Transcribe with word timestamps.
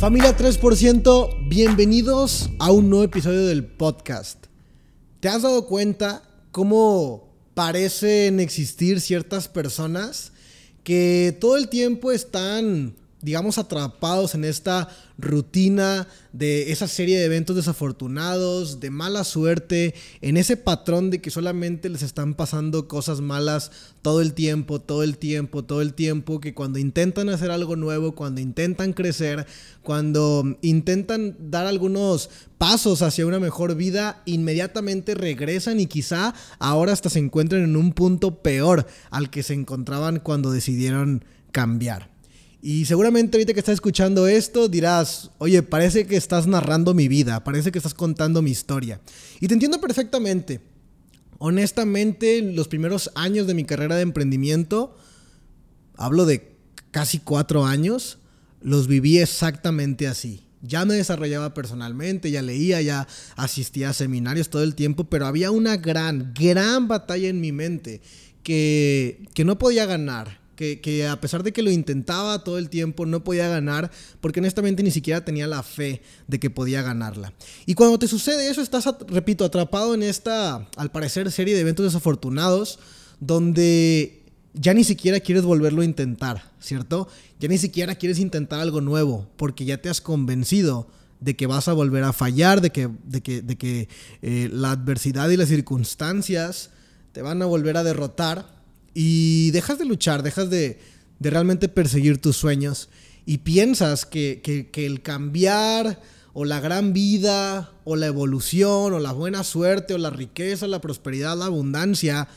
Familia 0.00 0.34
3%, 0.34 1.46
bienvenidos 1.46 2.48
a 2.58 2.72
un 2.72 2.88
nuevo 2.88 3.04
episodio 3.04 3.44
del 3.44 3.66
podcast. 3.66 4.46
¿Te 5.20 5.28
has 5.28 5.42
dado 5.42 5.66
cuenta 5.66 6.22
cómo 6.52 7.28
parecen 7.52 8.40
existir 8.40 9.02
ciertas 9.02 9.46
personas 9.46 10.32
que 10.84 11.36
todo 11.38 11.58
el 11.58 11.68
tiempo 11.68 12.12
están, 12.12 12.96
digamos, 13.22 13.58
atrapados 13.58 14.34
en 14.34 14.44
esta 14.44 14.88
rutina 15.18 16.08
de 16.32 16.72
esa 16.72 16.88
serie 16.88 17.18
de 17.18 17.26
eventos 17.26 17.54
desafortunados, 17.56 18.80
de 18.80 18.90
mala 18.90 19.24
suerte, 19.24 19.94
en 20.22 20.36
ese 20.36 20.56
patrón 20.56 21.10
de 21.10 21.20
que 21.20 21.30
solamente 21.30 21.90
les 21.90 22.02
están 22.02 22.34
pasando 22.34 22.88
cosas 22.88 23.20
malas 23.20 23.70
todo 24.00 24.22
el 24.22 24.32
tiempo, 24.32 24.80
todo 24.80 25.02
el 25.02 25.18
tiempo, 25.18 25.64
todo 25.64 25.82
el 25.82 25.92
tiempo, 25.92 26.40
que 26.40 26.54
cuando 26.54 26.78
intentan 26.78 27.28
hacer 27.28 27.50
algo 27.50 27.76
nuevo, 27.76 28.14
cuando 28.14 28.40
intentan 28.40 28.94
crecer, 28.94 29.46
cuando 29.82 30.56
intentan 30.62 31.36
dar 31.50 31.66
algunos 31.66 32.30
pasos 32.56 33.02
hacia 33.02 33.26
una 33.26 33.40
mejor 33.40 33.74
vida, 33.74 34.22
inmediatamente 34.24 35.14
regresan 35.14 35.80
y 35.80 35.86
quizá 35.86 36.34
ahora 36.58 36.92
hasta 36.92 37.10
se 37.10 37.18
encuentren 37.18 37.64
en 37.64 37.76
un 37.76 37.92
punto 37.92 38.42
peor 38.42 38.86
al 39.10 39.28
que 39.28 39.42
se 39.42 39.54
encontraban 39.54 40.20
cuando 40.20 40.50
decidieron 40.50 41.24
cambiar. 41.52 42.19
Y 42.62 42.84
seguramente 42.84 43.36
ahorita 43.36 43.54
que 43.54 43.60
estás 43.60 43.74
escuchando 43.74 44.26
esto 44.26 44.68
dirás, 44.68 45.30
oye, 45.38 45.62
parece 45.62 46.06
que 46.06 46.16
estás 46.16 46.46
narrando 46.46 46.92
mi 46.92 47.08
vida, 47.08 47.42
parece 47.42 47.72
que 47.72 47.78
estás 47.78 47.94
contando 47.94 48.42
mi 48.42 48.50
historia. 48.50 49.00
Y 49.40 49.48
te 49.48 49.54
entiendo 49.54 49.80
perfectamente. 49.80 50.60
Honestamente, 51.38 52.42
los 52.42 52.68
primeros 52.68 53.10
años 53.14 53.46
de 53.46 53.54
mi 53.54 53.64
carrera 53.64 53.96
de 53.96 54.02
emprendimiento, 54.02 54.94
hablo 55.96 56.26
de 56.26 56.54
casi 56.90 57.18
cuatro 57.18 57.64
años, 57.64 58.18
los 58.60 58.88
viví 58.88 59.18
exactamente 59.18 60.06
así. 60.06 60.44
Ya 60.60 60.84
me 60.84 60.92
desarrollaba 60.92 61.54
personalmente, 61.54 62.30
ya 62.30 62.42
leía, 62.42 62.82
ya 62.82 63.08
asistía 63.36 63.88
a 63.88 63.94
seminarios 63.94 64.50
todo 64.50 64.62
el 64.62 64.74
tiempo, 64.74 65.04
pero 65.04 65.26
había 65.26 65.50
una 65.50 65.78
gran, 65.78 66.34
gran 66.34 66.88
batalla 66.88 67.28
en 67.28 67.40
mi 67.40 67.52
mente 67.52 68.02
que, 68.42 69.26
que 69.32 69.46
no 69.46 69.58
podía 69.58 69.86
ganar 69.86 70.39
que, 70.60 71.06
a 71.06 71.20
pesar 71.20 71.42
de 71.42 71.52
que 71.52 71.62
lo 71.62 71.70
intentaba 71.70 72.44
todo 72.44 72.58
el 72.58 72.68
tiempo, 72.68 73.06
no 73.06 73.24
podía 73.24 73.48
ganar, 73.48 73.90
porque 74.20 74.40
honestamente 74.40 74.82
ni 74.82 74.90
siquiera 74.90 75.24
tenía 75.24 75.46
la 75.46 75.62
fe 75.62 76.02
de 76.28 76.38
que 76.38 76.50
podía 76.50 76.82
ganarla. 76.82 77.32
Y 77.64 77.74
cuando 77.74 77.98
te 77.98 78.08
sucede 78.08 78.50
eso, 78.50 78.60
estás, 78.60 78.86
repito, 79.08 79.44
atrapado 79.44 79.94
en 79.94 80.02
esta, 80.02 80.68
al 80.76 80.90
parecer, 80.90 81.30
serie 81.32 81.54
de 81.54 81.62
eventos 81.62 81.86
desafortunados, 81.86 82.78
donde 83.20 84.22
ya 84.52 84.74
ni 84.74 84.84
siquiera 84.84 85.20
quieres 85.20 85.44
volverlo 85.44 85.80
a 85.80 85.86
intentar, 85.86 86.52
¿cierto? 86.60 87.08
Ya 87.38 87.48
ni 87.48 87.56
siquiera 87.56 87.94
quieres 87.94 88.18
intentar 88.18 88.60
algo 88.60 88.82
nuevo, 88.82 89.28
porque 89.36 89.64
ya 89.64 89.80
te 89.80 89.88
has 89.88 90.02
convencido 90.02 90.88
de 91.20 91.36
que 91.36 91.46
vas 91.46 91.68
a 91.68 91.72
volver 91.72 92.04
a 92.04 92.12
fallar, 92.12 92.60
de 92.60 92.70
que, 92.70 92.90
de 93.04 93.22
que, 93.22 93.40
de 93.40 93.56
que 93.56 93.88
eh, 94.20 94.50
la 94.52 94.72
adversidad 94.72 95.30
y 95.30 95.36
las 95.36 95.48
circunstancias 95.48 96.70
te 97.12 97.22
van 97.22 97.40
a 97.40 97.46
volver 97.46 97.76
a 97.76 97.84
derrotar 97.84 98.59
y 98.94 99.50
dejas 99.52 99.78
de 99.78 99.84
luchar, 99.84 100.22
dejas 100.22 100.50
de, 100.50 100.78
realmente 101.20 101.68
perseguir 101.68 102.20
tus 102.20 102.36
sueños 102.36 102.88
y 103.26 103.38
piensas 103.38 104.06
que, 104.06 104.70
el 104.74 105.02
cambiar 105.02 106.00
o 106.32 106.44
la 106.44 106.60
gran 106.60 106.92
vida 106.92 107.72
o 107.84 107.96
la 107.96 108.06
evolución 108.06 108.94
o 108.94 108.98
la 108.98 109.12
buena 109.12 109.44
suerte 109.44 109.94
o 109.94 109.98
la 109.98 110.10
riqueza, 110.10 110.66
la 110.66 110.80
prosperidad, 110.80 111.36
la 111.36 111.46
abundancia 111.46 112.28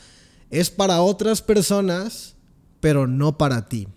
es 0.50 0.70
para 0.70 1.00
otras 1.00 1.42
personas, 1.42 2.34
pero 2.80 3.06
no 3.06 3.38
para 3.38 3.68
ti. 3.68 3.88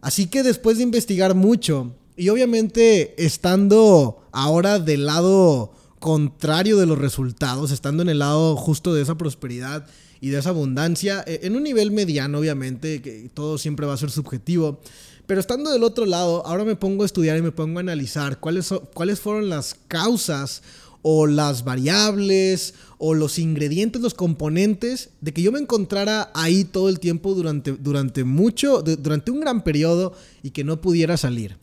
Así 0.00 0.26
que 0.26 0.42
después 0.42 0.78
de 0.78 0.82
investigar 0.82 1.34
mucho 1.34 1.94
y 2.16 2.28
obviamente 2.30 3.14
estando 3.24 4.26
ahora 4.32 4.78
del 4.78 5.06
lado 5.06 5.72
contrario 6.00 6.78
de 6.78 6.86
los 6.86 6.98
resultados, 6.98 7.70
estando 7.70 8.02
en 8.02 8.08
el 8.08 8.18
lado 8.18 8.56
justo 8.56 8.92
de 8.94 9.02
esa 9.02 9.16
prosperidad, 9.16 9.86
y 10.20 10.30
de 10.30 10.38
esa 10.38 10.50
abundancia, 10.50 11.24
eh, 11.26 11.40
en 11.42 11.56
un 11.56 11.62
nivel 11.62 11.90
mediano 11.90 12.38
obviamente, 12.38 13.00
que 13.00 13.30
todo 13.32 13.58
siempre 13.58 13.86
va 13.86 13.94
a 13.94 13.98
ser 13.98 14.10
subjetivo, 14.10 14.80
pero 15.26 15.40
estando 15.40 15.70
del 15.70 15.84
otro 15.84 16.06
lado, 16.06 16.44
ahora 16.44 16.64
me 16.64 16.76
pongo 16.76 17.04
a 17.04 17.06
estudiar 17.06 17.38
y 17.38 17.42
me 17.42 17.52
pongo 17.52 17.78
a 17.78 17.82
analizar 17.82 18.40
cuáles, 18.40 18.74
cuáles 18.94 19.20
fueron 19.20 19.48
las 19.48 19.76
causas 19.86 20.62
o 21.02 21.26
las 21.26 21.64
variables 21.64 22.74
o 22.98 23.14
los 23.14 23.38
ingredientes, 23.38 24.02
los 24.02 24.14
componentes 24.14 25.10
de 25.20 25.32
que 25.32 25.42
yo 25.42 25.52
me 25.52 25.60
encontrara 25.60 26.30
ahí 26.34 26.64
todo 26.64 26.88
el 26.88 26.98
tiempo 26.98 27.34
durante, 27.34 27.72
durante 27.72 28.24
mucho, 28.24 28.82
durante 28.82 29.30
un 29.30 29.40
gran 29.40 29.62
periodo 29.62 30.14
y 30.42 30.50
que 30.50 30.64
no 30.64 30.80
pudiera 30.80 31.16
salir. 31.16 31.59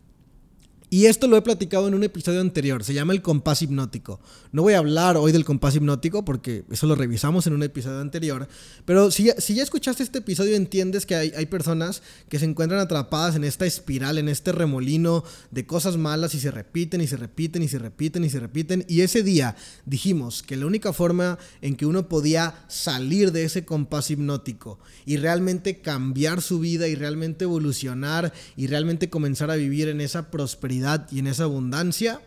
Y 0.90 1.08
esto 1.08 1.28
lo 1.28 1.36
he 1.36 1.42
platicado 1.42 1.90
en 1.90 1.96
un 1.96 2.04
episodio 2.04 2.40
anterior, 2.40 2.82
se 2.84 2.94
llama 2.94 3.12
el 3.12 3.22
compás 3.22 3.62
hipnótico. 3.62 4.22
No 4.54 4.62
voy 4.62 4.74
a 4.74 4.78
hablar 4.78 5.18
hoy 5.18 5.34
del 5.34 5.44
compás 5.44 5.76
hipnótico 5.76 6.24
porque 6.24 6.64
eso 6.72 6.88
lo 6.88 6.96
revisamos 6.96 7.46
en 7.46 7.54
un 7.54 7.64
episodio 7.64 8.00
anterior, 8.00 8.48
pero 8.86 9.12
si, 9.12 9.30
si 9.38 9.56
ya 9.56 9.64
escuchaste 9.64 10.04
este 10.04 10.20
episodio 10.20 10.56
entiendes 10.56 11.06
que 11.06 11.16
hay, 11.16 11.34
hay, 11.36 11.46
personas 11.48 12.02
que 12.30 12.40
se 12.40 12.46
encuentran 12.46 12.80
atrapadas 12.80 13.36
en 13.36 13.44
esta 13.44 13.66
espiral, 13.66 14.18
en 14.18 14.30
este 14.30 14.54
remolino 14.54 15.26
de 15.52 15.66
cosas 15.66 15.98
malas 15.98 16.36
y 16.36 16.40
se 16.40 16.52
repiten 16.52 17.02
y 17.02 17.08
se 17.08 17.18
repiten 17.18 17.64
y 17.64 17.68
se 17.68 17.80
repiten 17.80 18.24
y 18.24 18.30
se 18.30 18.40
repiten. 18.40 18.86
Y 18.88 19.02
ese 19.02 19.24
día 19.24 19.58
dijimos 19.86 20.42
que 20.42 20.56
la 20.56 20.66
única 20.66 20.94
forma 20.94 21.38
en 21.62 21.76
que 21.76 21.86
uno 21.86 22.08
podía 22.08 22.66
salir 22.70 23.34
de 23.34 23.44
ese 23.44 23.66
compás 23.66 24.10
hipnótico 24.10 24.80
y 25.06 25.18
realmente 25.18 25.82
cambiar 25.82 26.42
su 26.42 26.60
vida 26.60 26.88
y 26.88 26.96
realmente 26.96 27.44
evolucionar 27.44 28.32
y 28.56 28.68
realmente 28.68 29.10
comenzar 29.10 29.52
a 29.52 29.56
vivir 29.56 29.90
en 29.90 30.02
esa 30.02 30.32
prosperidad, 30.32 30.77
y 31.12 31.20
en 31.20 31.28
esa 31.28 31.44
abundancia 31.44 32.22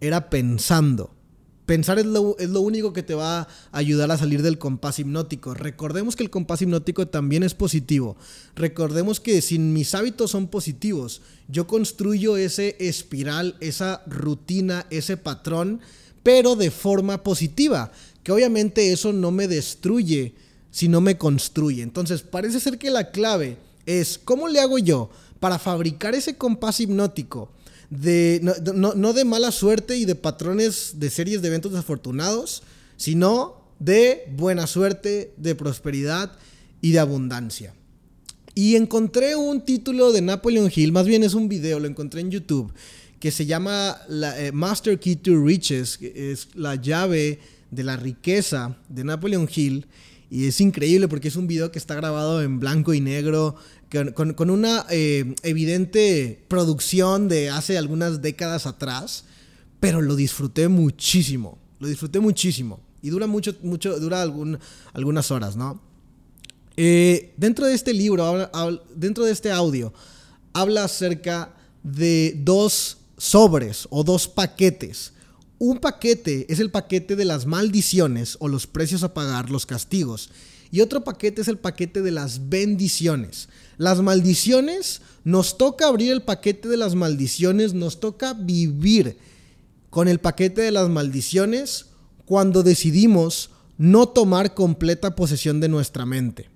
era 0.00 0.30
pensando. 0.30 1.14
Pensar 1.66 1.98
es 1.98 2.06
lo, 2.06 2.34
es 2.38 2.48
lo, 2.48 2.62
único 2.62 2.94
que 2.94 3.02
te 3.02 3.14
va 3.14 3.40
a 3.40 3.48
ayudar 3.72 4.10
a 4.10 4.16
salir 4.16 4.40
del 4.40 4.56
compás 4.56 4.98
hipnótico. 4.98 5.52
Recordemos 5.52 6.16
que 6.16 6.22
el 6.22 6.30
compás 6.30 6.62
hipnótico 6.62 7.08
también 7.08 7.42
es 7.42 7.52
positivo. 7.52 8.16
Recordemos 8.54 9.20
que 9.20 9.42
si 9.42 9.58
mis 9.58 9.94
hábitos 9.94 10.30
son 10.30 10.48
positivos, 10.48 11.20
yo 11.46 11.66
construyo 11.66 12.38
ese 12.38 12.76
espiral, 12.80 13.56
esa 13.60 14.02
rutina, 14.06 14.86
ese 14.88 15.18
patrón, 15.18 15.80
pero 16.22 16.56
de 16.56 16.70
forma 16.70 17.22
positiva. 17.22 17.92
Que 18.22 18.32
obviamente 18.32 18.90
eso 18.90 19.12
no 19.12 19.30
me 19.30 19.46
destruye, 19.46 20.34
sino 20.70 21.02
me 21.02 21.18
construye. 21.18 21.82
Entonces 21.82 22.22
parece 22.22 22.60
ser 22.60 22.78
que 22.78 22.90
la 22.90 23.10
clave 23.10 23.58
es, 23.84 24.18
¿cómo 24.18 24.48
le 24.48 24.60
hago 24.60 24.78
yo? 24.78 25.10
Para 25.40 25.58
fabricar 25.58 26.14
ese 26.14 26.36
compás 26.36 26.80
hipnótico 26.80 27.50
de, 27.90 28.40
no, 28.74 29.12
de 29.12 29.24
mala 29.24 29.50
suerte 29.52 29.96
y 29.96 30.04
de 30.04 30.14
patrones 30.14 30.94
de 30.96 31.10
series 31.10 31.42
de 31.42 31.48
eventos 31.48 31.72
desafortunados, 31.72 32.62
sino 32.96 33.62
de 33.78 34.24
buena 34.36 34.66
suerte, 34.66 35.32
de 35.36 35.54
prosperidad 35.54 36.32
y 36.80 36.92
de 36.92 36.98
abundancia. 36.98 37.74
Y 38.54 38.76
encontré 38.76 39.36
un 39.36 39.64
título 39.64 40.12
de 40.12 40.20
Napoleon 40.20 40.70
Hill, 40.74 40.92
más 40.92 41.06
bien 41.06 41.22
es 41.22 41.34
un 41.34 41.48
video, 41.48 41.78
lo 41.78 41.86
encontré 41.86 42.20
en 42.20 42.30
YouTube, 42.30 42.72
que 43.20 43.30
se 43.30 43.46
llama 43.46 43.96
la, 44.08 44.38
eh, 44.40 44.52
Master 44.52 44.98
Key 44.98 45.16
to 45.16 45.44
Riches, 45.44 45.98
es 46.02 46.48
la 46.54 46.74
llave 46.74 47.38
de 47.70 47.84
la 47.84 47.96
riqueza 47.96 48.76
de 48.88 49.04
Napoleon 49.04 49.48
Hill. 49.52 49.86
Y 50.30 50.46
es 50.46 50.60
increíble 50.60 51.08
porque 51.08 51.28
es 51.28 51.36
un 51.36 51.46
video 51.46 51.72
que 51.72 51.78
está 51.78 51.94
grabado 51.94 52.42
en 52.42 52.60
blanco 52.60 52.92
y 52.92 53.00
negro, 53.00 53.56
con, 53.90 54.50
una 54.50 54.86
eh, 54.90 55.34
evidente 55.42 56.44
producción 56.48 57.28
de 57.28 57.50
hace 57.50 57.78
algunas 57.78 58.20
décadas 58.20 58.66
atrás, 58.66 59.24
pero 59.80 60.02
lo 60.02 60.16
disfruté 60.16 60.68
muchísimo, 60.68 61.58
lo 61.78 61.88
disfruté 61.88 62.20
muchísimo. 62.20 62.80
Y 63.00 63.10
dura 63.10 63.26
mucho, 63.26 63.54
mucho, 63.62 63.98
dura 64.00 64.22
algunas 64.22 65.30
horas, 65.30 65.56
¿no? 65.56 65.80
Eh, 66.76 67.32
dentro 67.36 67.66
de 67.66 67.74
este 67.74 67.94
libro, 67.94 68.50
dentro 68.94 69.24
de 69.24 69.32
este 69.32 69.50
audio, 69.50 69.92
habla 70.52 70.84
acerca 70.84 71.54
de 71.82 72.34
dos 72.38 72.98
sobres 73.16 73.86
o 73.90 74.04
dos 74.04 74.28
paquetes. 74.28 75.12
Un 75.58 75.78
paquete 75.78 76.46
es 76.48 76.60
el 76.60 76.70
paquete 76.70 77.16
de 77.16 77.24
las 77.24 77.46
maldiciones 77.46 78.36
o 78.40 78.48
los 78.48 78.66
precios 78.66 79.02
a 79.02 79.14
pagar, 79.14 79.50
los 79.50 79.66
castigos. 79.66 80.30
Y 80.70 80.80
otro 80.80 81.04
paquete 81.04 81.40
es 81.40 81.48
el 81.48 81.58
paquete 81.58 82.02
de 82.02 82.10
las 82.10 82.48
bendiciones. 82.48 83.48
Las 83.78 84.00
maldiciones, 84.02 85.00
nos 85.24 85.58
toca 85.58 85.88
abrir 85.88 86.12
el 86.12 86.22
paquete 86.22 86.68
de 86.68 86.76
las 86.76 86.94
maldiciones, 86.94 87.74
nos 87.74 88.00
toca 88.00 88.34
vivir 88.34 89.16
con 89.90 90.08
el 90.08 90.20
paquete 90.20 90.62
de 90.62 90.72
las 90.72 90.88
maldiciones 90.88 91.86
cuando 92.24 92.62
decidimos 92.62 93.50
no 93.78 94.08
tomar 94.08 94.54
completa 94.54 95.14
posesión 95.14 95.60
de 95.60 95.68
nuestra 95.68 96.04
mente. 96.04 96.48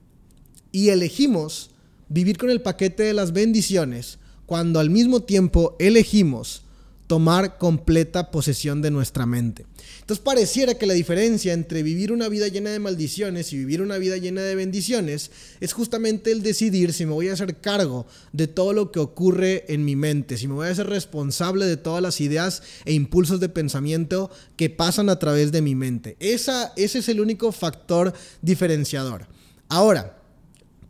Y 0.72 0.88
elegimos 0.88 1.70
vivir 2.08 2.36
con 2.36 2.50
el 2.50 2.60
paquete 2.60 3.04
de 3.04 3.14
las 3.14 3.32
bendiciones 3.32 4.18
cuando 4.46 4.80
al 4.80 4.90
mismo 4.90 5.22
tiempo 5.22 5.76
elegimos 5.78 6.62
tomar 7.06 7.58
completa 7.58 8.30
posesión 8.30 8.80
de 8.82 8.90
nuestra 8.90 9.26
mente. 9.26 9.66
Entonces 10.00 10.22
pareciera 10.24 10.74
que 10.74 10.86
la 10.86 10.94
diferencia 10.94 11.52
entre 11.52 11.82
vivir 11.82 12.12
una 12.12 12.28
vida 12.28 12.48
llena 12.48 12.70
de 12.70 12.78
maldiciones 12.78 13.52
y 13.52 13.58
vivir 13.58 13.82
una 13.82 13.98
vida 13.98 14.16
llena 14.16 14.42
de 14.42 14.54
bendiciones 14.54 15.30
es 15.60 15.72
justamente 15.72 16.32
el 16.32 16.42
decidir 16.42 16.92
si 16.92 17.06
me 17.06 17.12
voy 17.12 17.28
a 17.28 17.34
hacer 17.34 17.56
cargo 17.56 18.06
de 18.32 18.48
todo 18.48 18.72
lo 18.72 18.90
que 18.90 19.00
ocurre 19.00 19.64
en 19.72 19.84
mi 19.84 19.96
mente, 19.96 20.36
si 20.38 20.48
me 20.48 20.54
voy 20.54 20.66
a 20.66 20.70
hacer 20.70 20.88
responsable 20.88 21.66
de 21.66 21.76
todas 21.76 22.02
las 22.02 22.20
ideas 22.20 22.62
e 22.84 22.92
impulsos 22.92 23.40
de 23.40 23.48
pensamiento 23.48 24.30
que 24.56 24.70
pasan 24.70 25.08
a 25.08 25.18
través 25.18 25.52
de 25.52 25.62
mi 25.62 25.74
mente. 25.74 26.16
Esa, 26.18 26.72
ese 26.76 27.00
es 27.00 27.08
el 27.08 27.20
único 27.20 27.52
factor 27.52 28.12
diferenciador. 28.40 29.26
Ahora, 29.68 30.18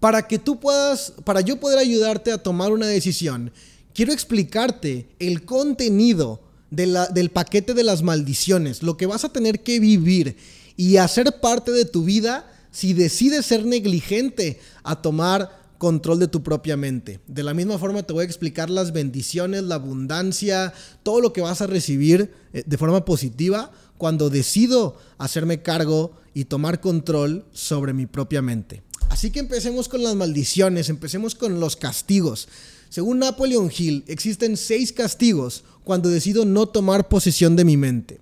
para 0.02 0.26
que 0.26 0.40
tú 0.40 0.58
puedas, 0.58 1.12
para 1.24 1.42
yo 1.42 1.60
poder 1.60 1.78
ayudarte 1.78 2.32
a 2.32 2.38
tomar 2.38 2.72
una 2.72 2.86
decisión, 2.86 3.52
quiero 3.94 4.12
explicarte 4.12 5.08
el 5.18 5.44
contenido 5.44 6.40
del 6.70 7.30
paquete 7.30 7.74
de 7.74 7.84
las 7.84 8.02
maldiciones, 8.02 8.82
lo 8.82 8.96
que 8.96 9.06
vas 9.06 9.24
a 9.24 9.32
tener 9.32 9.62
que 9.62 9.78
vivir 9.78 10.36
y 10.76 10.96
hacer 10.96 11.40
parte 11.40 11.70
de 11.70 11.84
tu 11.84 12.04
vida 12.04 12.50
si 12.70 12.94
decides 12.94 13.44
ser 13.44 13.66
negligente 13.66 14.58
a 14.82 15.02
tomar 15.02 15.62
control 15.76 16.20
de 16.20 16.28
tu 16.28 16.42
propia 16.42 16.76
mente. 16.76 17.20
De 17.26 17.42
la 17.42 17.54
misma 17.54 17.78
forma 17.78 18.04
te 18.04 18.12
voy 18.12 18.22
a 18.22 18.26
explicar 18.26 18.70
las 18.70 18.92
bendiciones, 18.92 19.64
la 19.64 19.74
abundancia, 19.74 20.72
todo 21.02 21.20
lo 21.20 21.32
que 21.32 21.40
vas 21.40 21.60
a 21.60 21.66
recibir 21.66 22.32
eh, 22.52 22.62
de 22.64 22.78
forma 22.78 23.04
positiva 23.04 23.70
cuando 23.98 24.30
decido 24.30 24.96
hacerme 25.18 25.60
cargo 25.60 26.12
y 26.34 26.46
tomar 26.46 26.80
control 26.80 27.44
sobre 27.52 27.92
mi 27.92 28.06
propia 28.06 28.42
mente. 28.42 28.82
Así 29.10 29.30
que 29.30 29.40
empecemos 29.40 29.88
con 29.88 30.02
las 30.02 30.14
maldiciones, 30.14 30.88
empecemos 30.88 31.34
con 31.34 31.60
los 31.60 31.76
castigos. 31.76 32.48
Según 32.92 33.20
Napoleon 33.20 33.70
Hill, 33.74 34.04
existen 34.06 34.58
seis 34.58 34.92
castigos 34.92 35.64
cuando 35.82 36.10
decido 36.10 36.44
no 36.44 36.66
tomar 36.66 37.08
posesión 37.08 37.56
de 37.56 37.64
mi 37.64 37.78
mente. 37.78 38.20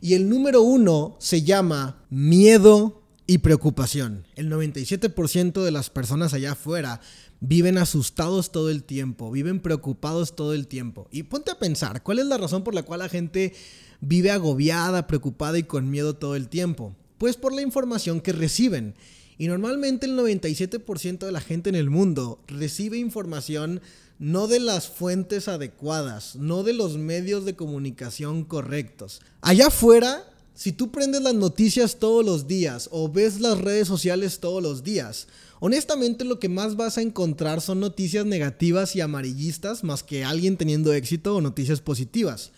Y 0.00 0.14
el 0.14 0.28
número 0.28 0.62
uno 0.62 1.16
se 1.18 1.42
llama 1.42 2.04
miedo 2.08 3.02
y 3.26 3.38
preocupación. 3.38 4.24
El 4.36 4.48
97% 4.48 5.64
de 5.64 5.70
las 5.72 5.90
personas 5.90 6.34
allá 6.34 6.52
afuera 6.52 7.00
viven 7.40 7.78
asustados 7.78 8.52
todo 8.52 8.70
el 8.70 8.84
tiempo, 8.84 9.32
viven 9.32 9.58
preocupados 9.58 10.36
todo 10.36 10.54
el 10.54 10.68
tiempo. 10.68 11.08
Y 11.10 11.24
ponte 11.24 11.50
a 11.50 11.58
pensar, 11.58 12.04
¿cuál 12.04 12.20
es 12.20 12.26
la 12.26 12.38
razón 12.38 12.62
por 12.62 12.74
la 12.74 12.84
cual 12.84 13.00
la 13.00 13.08
gente 13.08 13.52
vive 14.00 14.30
agobiada, 14.30 15.08
preocupada 15.08 15.58
y 15.58 15.64
con 15.64 15.90
miedo 15.90 16.14
todo 16.14 16.36
el 16.36 16.48
tiempo? 16.48 16.94
Pues 17.18 17.36
por 17.36 17.52
la 17.52 17.62
información 17.62 18.20
que 18.20 18.30
reciben. 18.30 18.94
Y 19.36 19.48
normalmente 19.48 20.06
el 20.06 20.16
97% 20.16 21.26
de 21.26 21.32
la 21.32 21.40
gente 21.40 21.70
en 21.70 21.74
el 21.74 21.90
mundo 21.90 22.40
recibe 22.46 22.98
información 22.98 23.80
no 24.22 24.46
de 24.46 24.60
las 24.60 24.86
fuentes 24.86 25.48
adecuadas, 25.48 26.36
no 26.36 26.62
de 26.62 26.72
los 26.72 26.96
medios 26.96 27.44
de 27.44 27.56
comunicación 27.56 28.44
correctos. 28.44 29.20
Allá 29.40 29.66
afuera, 29.66 30.24
si 30.54 30.70
tú 30.70 30.92
prendes 30.92 31.22
las 31.22 31.34
noticias 31.34 31.96
todos 31.96 32.24
los 32.24 32.46
días 32.46 32.88
o 32.92 33.08
ves 33.08 33.40
las 33.40 33.58
redes 33.58 33.88
sociales 33.88 34.38
todos 34.38 34.62
los 34.62 34.84
días, 34.84 35.26
honestamente 35.58 36.24
lo 36.24 36.38
que 36.38 36.48
más 36.48 36.76
vas 36.76 36.98
a 36.98 37.02
encontrar 37.02 37.60
son 37.60 37.80
noticias 37.80 38.24
negativas 38.24 38.94
y 38.94 39.00
amarillistas 39.00 39.82
más 39.82 40.04
que 40.04 40.22
alguien 40.22 40.56
teniendo 40.56 40.92
éxito 40.92 41.34
o 41.34 41.40
noticias 41.40 41.80
positivas. 41.80 42.52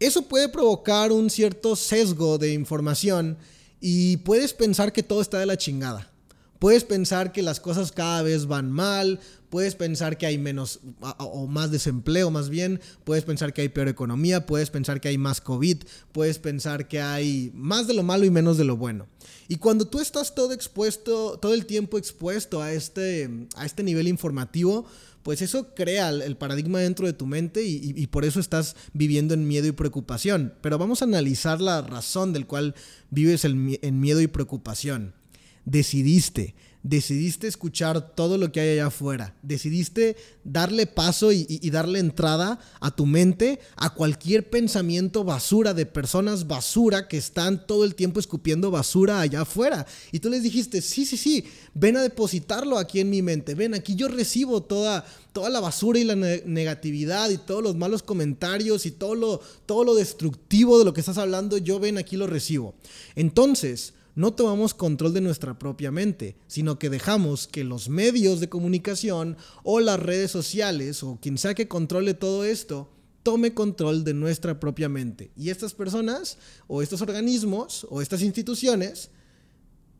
Eso 0.00 0.22
puede 0.22 0.48
provocar 0.48 1.12
un 1.12 1.28
cierto 1.28 1.76
sesgo 1.76 2.38
de 2.38 2.54
información 2.54 3.36
y 3.78 4.16
puedes 4.16 4.54
pensar 4.54 4.94
que 4.94 5.02
todo 5.02 5.20
está 5.20 5.38
de 5.38 5.44
la 5.44 5.58
chingada. 5.58 6.10
Puedes 6.58 6.82
pensar 6.82 7.30
que 7.30 7.42
las 7.42 7.60
cosas 7.60 7.92
cada 7.92 8.22
vez 8.22 8.46
van 8.46 8.72
mal, 8.72 9.20
puedes 9.48 9.76
pensar 9.76 10.18
que 10.18 10.26
hay 10.26 10.38
menos 10.38 10.80
o 11.18 11.46
más 11.46 11.70
desempleo 11.70 12.32
más 12.32 12.48
bien, 12.48 12.80
puedes 13.04 13.24
pensar 13.24 13.52
que 13.52 13.62
hay 13.62 13.68
peor 13.68 13.86
economía, 13.86 14.44
puedes 14.44 14.70
pensar 14.70 15.00
que 15.00 15.08
hay 15.08 15.18
más 15.18 15.40
COVID, 15.40 15.84
puedes 16.10 16.38
pensar 16.40 16.88
que 16.88 17.00
hay 17.00 17.52
más 17.54 17.86
de 17.86 17.94
lo 17.94 18.02
malo 18.02 18.24
y 18.24 18.30
menos 18.30 18.58
de 18.58 18.64
lo 18.64 18.76
bueno. 18.76 19.06
Y 19.46 19.56
cuando 19.56 19.86
tú 19.86 20.00
estás 20.00 20.34
todo 20.34 20.52
expuesto, 20.52 21.38
todo 21.38 21.54
el 21.54 21.64
tiempo 21.64 21.96
expuesto 21.96 22.60
a 22.60 22.72
este, 22.72 23.30
a 23.54 23.64
este 23.64 23.84
nivel 23.84 24.08
informativo, 24.08 24.84
pues 25.22 25.42
eso 25.42 25.74
crea 25.74 26.10
el 26.10 26.36
paradigma 26.36 26.80
dentro 26.80 27.06
de 27.06 27.12
tu 27.12 27.26
mente 27.26 27.62
y, 27.62 27.92
y, 27.94 28.06
por 28.06 28.24
eso 28.24 28.40
estás 28.40 28.76
viviendo 28.94 29.34
en 29.34 29.46
miedo 29.46 29.66
y 29.66 29.72
preocupación. 29.72 30.54
Pero 30.60 30.78
vamos 30.78 31.02
a 31.02 31.04
analizar 31.04 31.60
la 31.60 31.82
razón 31.82 32.32
del 32.32 32.46
cual 32.46 32.74
vives 33.10 33.44
en 33.44 34.00
miedo 34.00 34.20
y 34.20 34.26
preocupación 34.26 35.17
decidiste, 35.64 36.54
decidiste 36.82 37.48
escuchar 37.48 38.14
todo 38.14 38.38
lo 38.38 38.52
que 38.52 38.60
hay 38.60 38.70
allá 38.70 38.86
afuera, 38.86 39.34
decidiste 39.42 40.16
darle 40.44 40.86
paso 40.86 41.32
y, 41.32 41.44
darle 41.70 41.98
entrada 41.98 42.58
a 42.80 42.90
tu 42.90 43.04
mente 43.04 43.60
a 43.76 43.92
cualquier 43.92 44.48
pensamiento 44.48 45.24
basura 45.24 45.74
de 45.74 45.86
personas 45.86 46.46
basura 46.46 47.08
que 47.08 47.18
están 47.18 47.66
todo 47.66 47.84
el 47.84 47.94
tiempo 47.94 48.20
escupiendo 48.20 48.70
basura 48.70 49.20
allá 49.20 49.42
afuera. 49.42 49.86
Y 50.12 50.20
tú 50.20 50.30
les 50.30 50.42
dijiste, 50.42 50.80
sí, 50.80 51.04
sí, 51.04 51.16
sí, 51.16 51.44
ven 51.74 51.96
a 51.96 52.02
depositarlo 52.02 52.78
aquí 52.78 53.00
en 53.00 53.10
mi 53.10 53.22
mente, 53.22 53.54
ven, 53.54 53.74
aquí 53.74 53.94
yo 53.94 54.08
recibo 54.08 54.62
toda, 54.62 55.04
toda 55.32 55.50
la 55.50 55.60
basura 55.60 55.98
y 55.98 56.04
la 56.04 56.16
negatividad 56.16 57.28
y 57.30 57.38
todos 57.38 57.62
los 57.62 57.76
malos 57.76 58.02
comentarios 58.02 58.86
y 58.86 58.92
todo 58.92 59.14
lo, 59.14 59.40
todo 59.66 59.84
lo 59.84 59.94
destructivo 59.94 60.78
de 60.78 60.84
lo 60.84 60.94
que 60.94 61.00
estás 61.00 61.18
hablando, 61.18 61.58
yo 61.58 61.78
ven, 61.80 61.98
aquí 61.98 62.16
lo 62.16 62.26
recibo. 62.26 62.74
Entonces, 63.14 63.92
no 64.18 64.32
tomamos 64.32 64.74
control 64.74 65.14
de 65.14 65.20
nuestra 65.20 65.60
propia 65.60 65.92
mente, 65.92 66.36
sino 66.48 66.76
que 66.76 66.90
dejamos 66.90 67.46
que 67.46 67.62
los 67.62 67.88
medios 67.88 68.40
de 68.40 68.48
comunicación 68.48 69.36
o 69.62 69.78
las 69.78 70.00
redes 70.00 70.32
sociales 70.32 71.04
o 71.04 71.20
quien 71.22 71.38
sea 71.38 71.54
que 71.54 71.68
controle 71.68 72.14
todo 72.14 72.44
esto 72.44 72.90
tome 73.22 73.54
control 73.54 74.02
de 74.02 74.14
nuestra 74.14 74.58
propia 74.58 74.88
mente. 74.88 75.30
Y 75.36 75.50
estas 75.50 75.72
personas 75.72 76.38
o 76.66 76.82
estos 76.82 77.00
organismos 77.00 77.86
o 77.90 78.02
estas 78.02 78.22
instituciones 78.22 79.10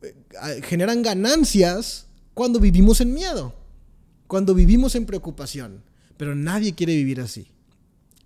eh, 0.03 0.17
generan 0.65 1.03
ganancias 1.03 2.07
cuando 2.35 2.59
vivimos 2.59 3.01
en 3.01 3.15
miedo, 3.15 3.55
cuando 4.27 4.53
vivimos 4.53 4.97
en 4.97 5.07
preocupación. 5.07 5.85
Pero 6.17 6.35
nadie 6.35 6.75
quiere 6.75 6.97
vivir 6.97 7.21
así. 7.21 7.53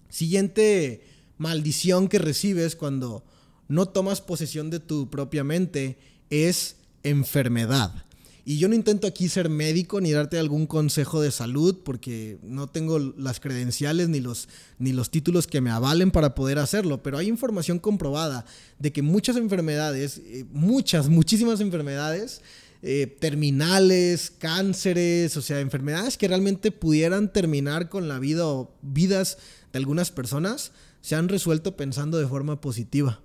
Siguiente 0.09 1.03
maldición 1.37 2.09
que 2.09 2.19
recibes 2.19 2.77
cuando 2.77 3.27
no 3.73 3.87
tomas 3.87 4.21
posesión 4.21 4.69
de 4.69 4.81
tu 4.81 5.09
propia 5.09 5.45
mente 5.45 5.99
es 6.29 6.77
enfermedad. 7.03 8.05
Y 8.45 8.59
yo 8.59 8.69
no 8.69 8.75
intento 8.75 9.07
aquí 9.07 9.29
ser 9.29 9.49
médico 9.49 10.01
ni 10.01 10.11
darte 10.11 10.39
algún 10.39 10.67
consejo 10.67 11.23
de 11.23 11.31
salud 11.31 11.79
porque 11.85 12.39
no 12.43 12.67
tengo 12.67 12.99
las 12.99 13.41
credenciales 13.41 14.09
ni 14.09 14.21
los, 14.21 14.49
ni 14.79 14.93
los 14.93 15.11
títulos 15.11 15.47
que 15.47 15.61
me 15.61 15.71
avalen 15.71 16.11
para 16.11 16.35
poder 16.35 16.59
hacerlo, 16.59 17.03
pero 17.03 17.19
hay 17.19 17.29
información 17.29 17.79
comprobada 17.79 18.45
de 18.79 18.93
que 18.93 19.01
muchas 19.01 19.37
enfermedades, 19.37 20.21
eh, 20.25 20.45
muchas, 20.51 21.09
muchísimas 21.09 21.61
enfermedades, 21.61 22.43
eh, 22.83 23.07
terminales, 23.07 24.33
cánceres, 24.37 25.37
o 25.37 25.43
sea, 25.43 25.61
enfermedades 25.61 26.19
que 26.19 26.29
realmente 26.29 26.73
pudieran 26.73 27.33
terminar 27.33 27.89
con 27.89 28.09
la 28.09 28.19
vida 28.19 28.47
o 28.47 28.75
vidas 28.83 29.39
de 29.73 29.79
algunas 29.79 30.11
personas, 30.11 30.73
se 31.01 31.15
han 31.15 31.29
resuelto 31.29 31.77
pensando 31.77 32.19
de 32.19 32.27
forma 32.27 32.61
positiva. 32.61 33.21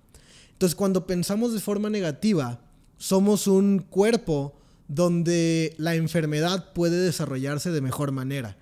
Entonces, 0.58 0.76
cuando 0.76 1.06
pensamos 1.06 1.54
de 1.54 1.60
forma 1.60 1.88
negativa, 1.88 2.60
somos 2.98 3.46
un 3.46 3.78
cuerpo 3.78 4.56
donde 4.88 5.76
la 5.78 5.94
enfermedad 5.94 6.74
puede 6.74 6.98
desarrollarse 6.98 7.70
de 7.70 7.80
mejor 7.80 8.12
manera. 8.12 8.58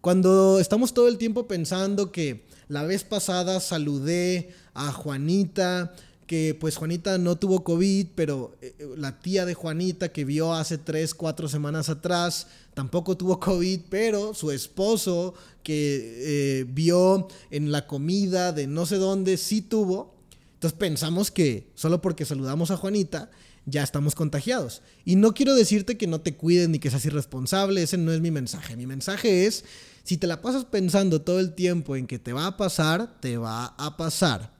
Cuando 0.00 0.58
estamos 0.58 0.92
todo 0.92 1.06
el 1.06 1.18
tiempo 1.18 1.46
pensando 1.46 2.10
que 2.10 2.46
la 2.66 2.82
vez 2.82 3.04
pasada 3.04 3.60
saludé 3.60 4.50
a 4.74 4.90
Juanita, 4.90 5.94
que 6.26 6.56
pues 6.58 6.76
Juanita 6.78 7.16
no 7.18 7.36
tuvo 7.36 7.62
COVID, 7.62 8.08
pero 8.16 8.56
eh, 8.60 8.74
la 8.96 9.20
tía 9.20 9.46
de 9.46 9.54
Juanita 9.54 10.10
que 10.10 10.24
vio 10.24 10.52
hace 10.52 10.78
3, 10.78 11.14
4 11.14 11.48
semanas 11.48 11.88
atrás 11.88 12.48
tampoco 12.74 13.16
tuvo 13.16 13.38
COVID, 13.40 13.82
pero 13.88 14.34
su 14.34 14.50
esposo 14.50 15.34
que 15.62 16.60
eh, 16.60 16.64
vio 16.68 17.28
en 17.52 17.70
la 17.70 17.86
comida 17.86 18.50
de 18.50 18.66
no 18.66 18.84
sé 18.84 18.96
dónde 18.96 19.36
sí 19.36 19.62
tuvo, 19.62 20.15
entonces 20.56 20.78
pensamos 20.78 21.30
que 21.30 21.70
solo 21.74 22.00
porque 22.00 22.24
saludamos 22.24 22.70
a 22.70 22.78
Juanita 22.78 23.30
ya 23.66 23.82
estamos 23.82 24.14
contagiados. 24.14 24.80
Y 25.04 25.16
no 25.16 25.34
quiero 25.34 25.54
decirte 25.54 25.98
que 25.98 26.06
no 26.06 26.22
te 26.22 26.34
cuides 26.34 26.70
ni 26.70 26.78
que 26.78 26.88
seas 26.88 27.04
irresponsable, 27.04 27.82
ese 27.82 27.98
no 27.98 28.10
es 28.10 28.22
mi 28.22 28.30
mensaje. 28.30 28.74
Mi 28.74 28.86
mensaje 28.86 29.46
es, 29.46 29.64
si 30.02 30.16
te 30.16 30.26
la 30.26 30.40
pasas 30.40 30.64
pensando 30.64 31.20
todo 31.20 31.40
el 31.40 31.52
tiempo 31.54 31.94
en 31.94 32.06
que 32.06 32.18
te 32.18 32.32
va 32.32 32.46
a 32.46 32.56
pasar, 32.56 33.20
te 33.20 33.36
va 33.36 33.66
a 33.66 33.98
pasar. 33.98 34.54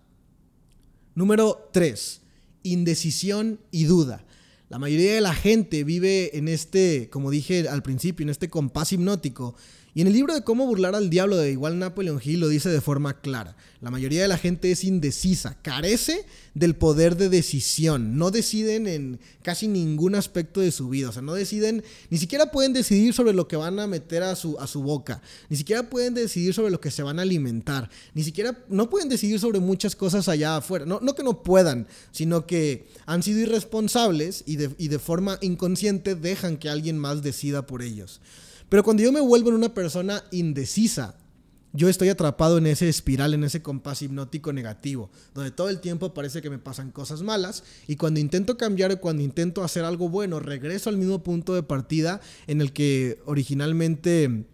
Número 1.15 1.71
3. 1.73 2.21
Indecisión 2.65 3.59
y 3.71 3.85
duda. 3.85 4.27
La 4.69 4.79
mayoría 4.79 5.15
de 5.15 5.23
la 5.23 5.35
gente 5.35 5.83
vive 5.83 6.37
en 6.37 6.49
este, 6.49 7.09
como 7.09 7.31
dije 7.31 7.71
al 7.71 7.83
principio, 7.83 8.25
en 8.25 8.31
este 8.31 8.51
compás 8.51 8.93
hipnótico 8.93 9.55
Y 9.97 10.03
en 10.03 10.09
el 10.09 10.13
libro 10.13 10.35
de 10.35 10.45
cómo 10.45 10.67
burlar 10.67 10.95
al 10.95 11.09
diablo 11.09 11.39
de 11.39 11.53
igual 11.53 11.79
Napoleon 11.79 12.21
Hill 12.23 12.41
lo 12.41 12.49
dice 12.49 12.69
de 12.69 12.83
forma 12.83 13.19
clara. 13.23 13.57
La 13.81 13.91
mayoría 13.91 14.21
de 14.21 14.29
la 14.29 14.37
gente 14.37 14.71
es 14.71 14.85
indecisa, 14.85 15.57
carece 15.63 16.27
del 16.53 16.77
poder 16.77 17.17
de 17.17 17.31
decisión, 17.31 18.19
no 18.19 18.31
deciden 18.31 18.89
en 18.89 19.21
casi 19.41 19.69
ningún 19.69 20.15
aspecto 20.15 20.61
de 20.61 20.71
su 20.71 20.91
vida, 20.91 21.09
o 21.09 21.13
sea, 21.13 21.23
no 21.23 21.33
deciden, 21.33 21.83
ni 22.11 22.19
siquiera 22.19 22.51
pueden 22.51 22.75
decidir 22.75 23.15
sobre 23.15 23.33
lo 23.33 23.49
que 23.49 23.57
van 23.57 23.79
a 23.79 23.87
meter 23.87 24.23
a 24.23 24.37
su, 24.37 24.59
a 24.59 24.67
su 24.67 24.83
boca, 24.83 25.23
ni 25.49 25.57
siquiera 25.57 25.89
pueden 25.89 26.13
decidir 26.13 26.53
sobre 26.53 26.71
lo 26.71 26.81
que 26.81 26.91
se 26.91 27.03
van 27.03 27.19
a 27.19 27.23
alimentar, 27.23 27.89
ni 28.13 28.23
siquiera, 28.23 28.67
no 28.69 28.91
pueden 28.91 29.09
decidir 29.09 29.41
sobre 29.41 29.61
muchas 29.61 29.97
cosas 29.97 30.29
allá 30.29 30.59
afuera, 30.59 30.85
no, 30.85 31.01
no 31.01 31.15
que 31.15 31.23
no 31.23 31.43
puedan, 31.43 31.87
sino 32.13 32.47
que 32.47 32.87
han 33.07 33.23
sido 33.23 33.41
irresponsables 33.41 34.45
y 34.45 34.57
de, 34.57 34.75
y 34.77 34.89
de 34.89 34.99
forma 34.99 35.39
inconsciente 35.41 36.15
dejan 36.15 36.59
que 36.59 36.69
alguien 36.69 36.99
más 36.99 37.23
decida 37.23 37.67
por 37.67 37.81
ellos. 37.81 38.21
Pero 38.69 38.83
cuando 38.83 39.03
yo 39.03 39.13
me 39.13 39.21
vuelvo 39.21 39.51
en 39.51 39.57
una 39.57 39.75
persona 39.75 40.25
indecisa, 40.31 41.17
yo 41.73 41.89
estoy 41.89 42.09
atrapado 42.09 42.59
en 42.59 42.67
ese 42.67 42.89
espiral, 42.89 43.35
en 43.35 43.45
ese 43.45 43.63
compás 43.63 44.01
hipnótico 44.01 44.53
negativo, 44.53 45.11
donde 45.35 45.51
todo 45.51 45.69
el 45.69 45.81
tiempo 45.81 46.15
parece 46.15 46.41
que 46.41 46.49
me 46.49 46.59
pasan 46.59 46.91
cosas 46.91 47.23
malas 47.23 47.65
y 47.87 47.97
cuando 47.97 48.19
intento 48.19 48.57
cambiar 48.57 48.93
o 48.93 49.01
cuando 49.01 49.23
intento 49.23 49.63
hacer 49.63 49.85
algo 49.85 50.09
bueno, 50.09 50.41
regreso 50.41 50.89
al 50.89 50.97
mismo 50.97 51.23
punto 51.23 51.55
de 51.55 51.63
partida 51.63 52.21
en 52.47 52.61
el 52.63 52.73
que 52.73 53.21
originalmente 53.27 54.47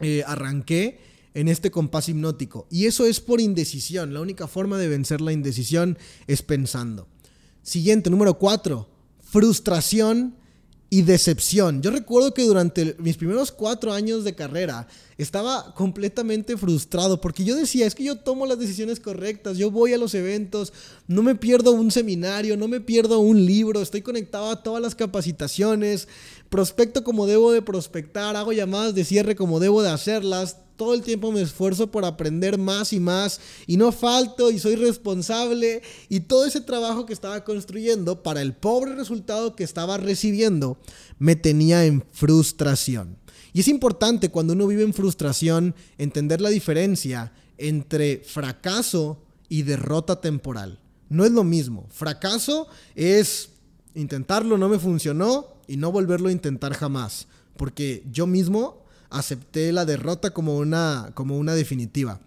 eh, 0.00 0.22
arranqué 0.26 1.00
en 1.32 1.48
este 1.48 1.70
compás 1.70 2.08
hipnótico. 2.08 2.66
Y 2.70 2.86
eso 2.86 3.06
es 3.06 3.20
por 3.20 3.40
indecisión. 3.40 4.12
La 4.12 4.20
única 4.20 4.46
forma 4.46 4.78
de 4.78 4.88
vencer 4.88 5.20
la 5.20 5.32
indecisión 5.32 5.98
es 6.26 6.42
pensando. 6.42 7.08
Siguiente, 7.62 8.10
número 8.10 8.38
cuatro, 8.38 8.88
frustración 9.20 10.36
y 10.88 11.02
decepción. 11.02 11.82
Yo 11.82 11.90
recuerdo 11.90 12.32
que 12.32 12.42
durante 12.42 12.94
mis 12.98 13.16
primeros 13.16 13.50
cuatro 13.50 13.92
años 13.92 14.22
de 14.22 14.34
carrera 14.34 14.86
estaba 15.18 15.74
completamente 15.74 16.56
frustrado 16.56 17.20
porque 17.20 17.44
yo 17.44 17.56
decía, 17.56 17.86
es 17.86 17.94
que 17.94 18.04
yo 18.04 18.16
tomo 18.16 18.46
las 18.46 18.58
decisiones 18.58 19.00
correctas, 19.00 19.56
yo 19.56 19.70
voy 19.70 19.94
a 19.94 19.98
los 19.98 20.14
eventos, 20.14 20.72
no 21.08 21.22
me 21.22 21.34
pierdo 21.34 21.72
un 21.72 21.90
seminario, 21.90 22.56
no 22.56 22.68
me 22.68 22.80
pierdo 22.80 23.18
un 23.18 23.44
libro, 23.44 23.80
estoy 23.80 24.02
conectado 24.02 24.50
a 24.50 24.62
todas 24.62 24.82
las 24.82 24.94
capacitaciones, 24.94 26.06
prospecto 26.50 27.02
como 27.02 27.26
debo 27.26 27.50
de 27.50 27.62
prospectar, 27.62 28.36
hago 28.36 28.52
llamadas 28.52 28.94
de 28.94 29.04
cierre 29.04 29.34
como 29.34 29.58
debo 29.58 29.82
de 29.82 29.90
hacerlas, 29.90 30.58
todo 30.76 30.94
el 30.94 31.02
tiempo 31.02 31.32
me 31.32 31.40
esfuerzo 31.40 31.90
por 31.90 32.04
aprender 32.04 32.58
más 32.58 32.92
y 32.92 33.00
más 33.00 33.40
y 33.66 33.76
no 33.76 33.92
falto 33.92 34.50
y 34.50 34.58
soy 34.58 34.76
responsable 34.76 35.82
y 36.08 36.20
todo 36.20 36.44
ese 36.44 36.60
trabajo 36.60 37.06
que 37.06 37.12
estaba 37.12 37.44
construyendo 37.44 38.22
para 38.22 38.42
el 38.42 38.54
pobre 38.54 38.94
resultado 38.94 39.56
que 39.56 39.64
estaba 39.64 39.96
recibiendo 39.96 40.78
me 41.18 41.36
tenía 41.36 41.84
en 41.84 42.04
frustración. 42.12 43.16
Y 43.52 43.60
es 43.60 43.68
importante 43.68 44.28
cuando 44.28 44.52
uno 44.52 44.66
vive 44.66 44.82
en 44.82 44.92
frustración 44.92 45.74
entender 45.96 46.40
la 46.40 46.50
diferencia 46.50 47.32
entre 47.56 48.18
fracaso 48.18 49.22
y 49.48 49.62
derrota 49.62 50.20
temporal. 50.20 50.78
No 51.08 51.24
es 51.24 51.32
lo 51.32 51.44
mismo. 51.44 51.86
Fracaso 51.88 52.68
es 52.94 53.50
intentarlo, 53.94 54.58
no 54.58 54.68
me 54.68 54.78
funcionó 54.78 55.56
y 55.66 55.76
no 55.76 55.90
volverlo 55.90 56.28
a 56.28 56.32
intentar 56.32 56.74
jamás. 56.74 57.28
Porque 57.56 58.04
yo 58.10 58.26
mismo 58.26 58.84
acepté 59.10 59.72
la 59.72 59.84
derrota 59.84 60.30
como 60.30 60.56
una, 60.56 61.10
como 61.14 61.36
una 61.38 61.54
definitiva. 61.54 62.20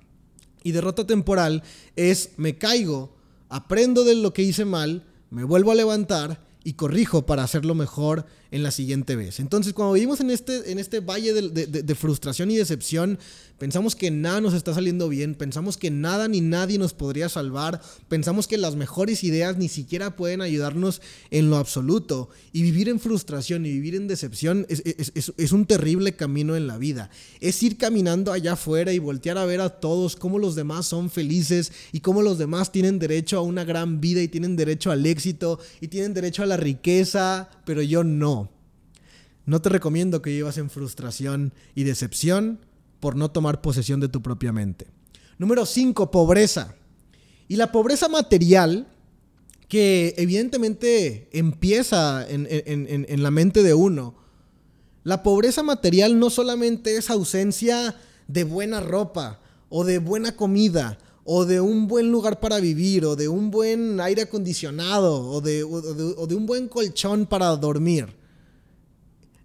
Y 0.63 0.71
derrota 0.71 1.05
temporal 1.05 1.63
es 1.95 2.31
me 2.37 2.57
caigo, 2.57 3.15
aprendo 3.49 4.03
de 4.03 4.15
lo 4.15 4.33
que 4.33 4.43
hice 4.43 4.65
mal, 4.65 5.05
me 5.29 5.43
vuelvo 5.43 5.71
a 5.71 5.75
levantar 5.75 6.45
y 6.63 6.73
corrijo 6.73 7.25
para 7.25 7.43
hacerlo 7.43 7.75
mejor 7.75 8.25
en 8.51 8.63
la 8.63 8.71
siguiente 8.71 9.15
vez. 9.15 9.39
Entonces, 9.39 9.73
cuando 9.73 9.93
vivimos 9.93 10.19
en 10.21 10.31
este, 10.31 10.71
en 10.71 10.79
este 10.79 10.99
valle 11.01 11.33
de, 11.33 11.95
frustración 11.95 12.49
y 12.49 12.57
decepción, 12.57 13.19
pensamos 13.57 13.95
que 13.95 14.09
nada 14.09 14.41
nos 14.41 14.53
está 14.53 14.73
saliendo 14.73 15.09
bien, 15.09 15.35
pensamos 15.35 15.77
que 15.77 15.91
nada 15.91 16.27
ni 16.27 16.41
nadie 16.41 16.77
nos 16.77 16.93
podría 16.93 17.29
salvar, 17.29 17.81
pensamos 18.07 18.47
que 18.47 18.57
las 18.57 18.75
mejores 18.75 19.23
ideas 19.23 19.57
ni 19.57 19.67
siquiera 19.67 20.15
pueden 20.15 20.41
ayudarnos 20.41 21.01
en 21.29 21.49
lo 21.49 21.57
absoluto. 21.57 22.29
Y 22.51 22.63
vivir 22.63 22.89
en 22.89 22.99
frustración 22.99 23.65
y 23.65 23.71
vivir 23.71 23.95
en 23.95 24.07
decepción 24.07 24.65
es, 24.69 24.83
es 24.85 25.51
un 25.51 25.65
terrible 25.65 26.13
camino 26.13 26.55
en 26.55 26.67
la 26.67 26.77
vida. 26.77 27.09
Es 27.41 27.61
ir 27.61 27.77
caminando 27.77 28.31
allá 28.31 28.53
afuera 28.53 28.93
y 28.93 28.99
voltear 28.99 29.37
a 29.37 29.45
ver 29.45 29.61
a 29.61 29.69
todos 29.69 30.15
cómo 30.15 30.39
los 30.39 30.55
demás 30.55 30.87
son 30.87 31.09
felices 31.09 31.71
y 31.91 31.99
cómo 31.99 32.21
los 32.21 32.37
demás 32.37 32.71
tienen 32.71 32.97
derecho 32.97 33.37
a 33.37 33.41
una 33.41 33.63
gran 33.63 34.01
vida 34.01 34.21
y 34.21 34.27
tienen 34.27 34.55
derecho 34.55 34.91
al 34.91 35.05
éxito 35.05 35.59
y 35.81 35.87
tienen 35.87 36.13
derecho 36.13 36.43
a 36.43 36.47
la 36.47 36.57
riqueza, 36.57 37.49
pero 37.65 37.81
yo 37.81 38.03
no. 38.03 38.38
No 39.49 39.63
te 39.63 39.69
recomiendo 39.69 40.21
que 40.21 40.29
vivas 40.29 40.59
en 40.59 40.69
frustración 40.69 41.55
y 41.73 41.83
decepción 41.83 42.59
por 42.99 43.15
no 43.15 43.31
tomar 43.31 43.61
posesión 43.61 43.99
de 43.99 44.07
tu 44.07 44.21
propia 44.21 44.53
mente. 44.53 44.85
Número 45.39 45.65
5, 45.65 46.11
pobreza. 46.11 46.75
Y 47.47 47.55
la 47.55 47.71
pobreza 47.71 48.09
material, 48.09 48.85
que 49.67 50.13
evidentemente 50.17 51.29
empieza 51.31 52.27
en, 52.29 53.23
la 53.23 53.31
mente 53.31 53.63
de 53.63 53.73
uno. 53.73 54.13
La 55.03 55.23
pobreza 55.23 55.63
material 55.63 56.19
no 56.19 56.29
solamente 56.29 56.97
es 56.97 57.09
ausencia 57.09 57.95
de 58.27 58.43
buena 58.43 58.81
ropa 58.81 59.39
o 59.69 59.83
de 59.83 59.97
buena 59.97 60.35
comida 60.35 60.99
o 61.23 61.45
de 61.45 61.59
un 61.59 61.87
buen 61.87 62.11
lugar 62.11 62.39
para 62.39 62.59
vivir 62.59 63.03
o 63.03 63.15
de 63.15 63.27
un 63.27 63.49
buen 63.49 63.99
aire 63.99 64.21
acondicionado 64.21 65.27
o 65.27 65.41
de 65.41 65.63
un 65.63 66.45
buen 66.45 66.67
colchón 66.67 67.25
para 67.25 67.47
dormir. 67.55 68.18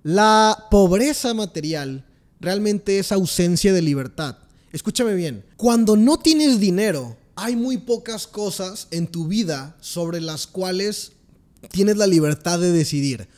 La 0.04 0.66
pobreza 0.70 1.32
material 1.32 2.04
realmente 2.38 2.98
es 2.98 3.10
ausencia 3.10 3.72
de 3.72 3.80
libertad. 3.80 4.36
Escúchame 4.70 5.14
bien, 5.14 5.46
cuando 5.56 5.96
no 5.96 6.18
tienes 6.18 6.60
dinero, 6.60 7.16
hay 7.36 7.56
muy 7.56 7.78
pocas 7.78 8.26
cosas 8.26 8.86
en 8.90 9.06
tu 9.06 9.28
vida 9.28 9.78
sobre 9.80 10.20
las 10.20 10.46
cuales 10.46 11.12
tienes 11.70 11.96
la 11.96 12.06
libertad 12.06 12.60
de 12.60 12.70
decidir. 12.70 13.28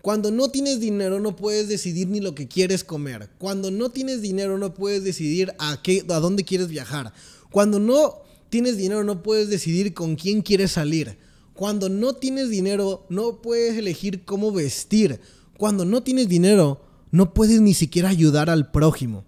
Cuando 0.00 0.30
no 0.30 0.48
tienes 0.48 0.80
dinero 0.80 1.20
no 1.20 1.36
puedes 1.36 1.68
decidir 1.68 2.08
ni 2.08 2.20
lo 2.20 2.34
que 2.34 2.48
quieres 2.48 2.84
comer. 2.84 3.28
Cuando 3.36 3.70
no 3.70 3.90
tienes 3.90 4.22
dinero 4.22 4.56
no 4.56 4.72
puedes 4.72 5.04
decidir 5.04 5.54
a, 5.58 5.82
qué, 5.82 6.06
a 6.08 6.20
dónde 6.20 6.44
quieres 6.44 6.68
viajar. 6.68 7.12
Cuando 7.50 7.78
no 7.78 8.22
tienes 8.48 8.78
dinero 8.78 9.04
no 9.04 9.22
puedes 9.22 9.50
decidir 9.50 9.92
con 9.92 10.16
quién 10.16 10.40
quieres 10.40 10.72
salir. 10.72 11.18
Cuando 11.52 11.90
no 11.90 12.14
tienes 12.14 12.48
dinero 12.48 13.04
no 13.10 13.42
puedes 13.42 13.76
elegir 13.76 14.24
cómo 14.24 14.52
vestir. 14.52 15.20
Cuando 15.56 15.84
no 15.84 16.02
tienes 16.02 16.28
dinero, 16.28 16.84
no 17.10 17.32
puedes 17.32 17.60
ni 17.60 17.74
siquiera 17.74 18.08
ayudar 18.08 18.50
al 18.50 18.70
prójimo. 18.70 19.24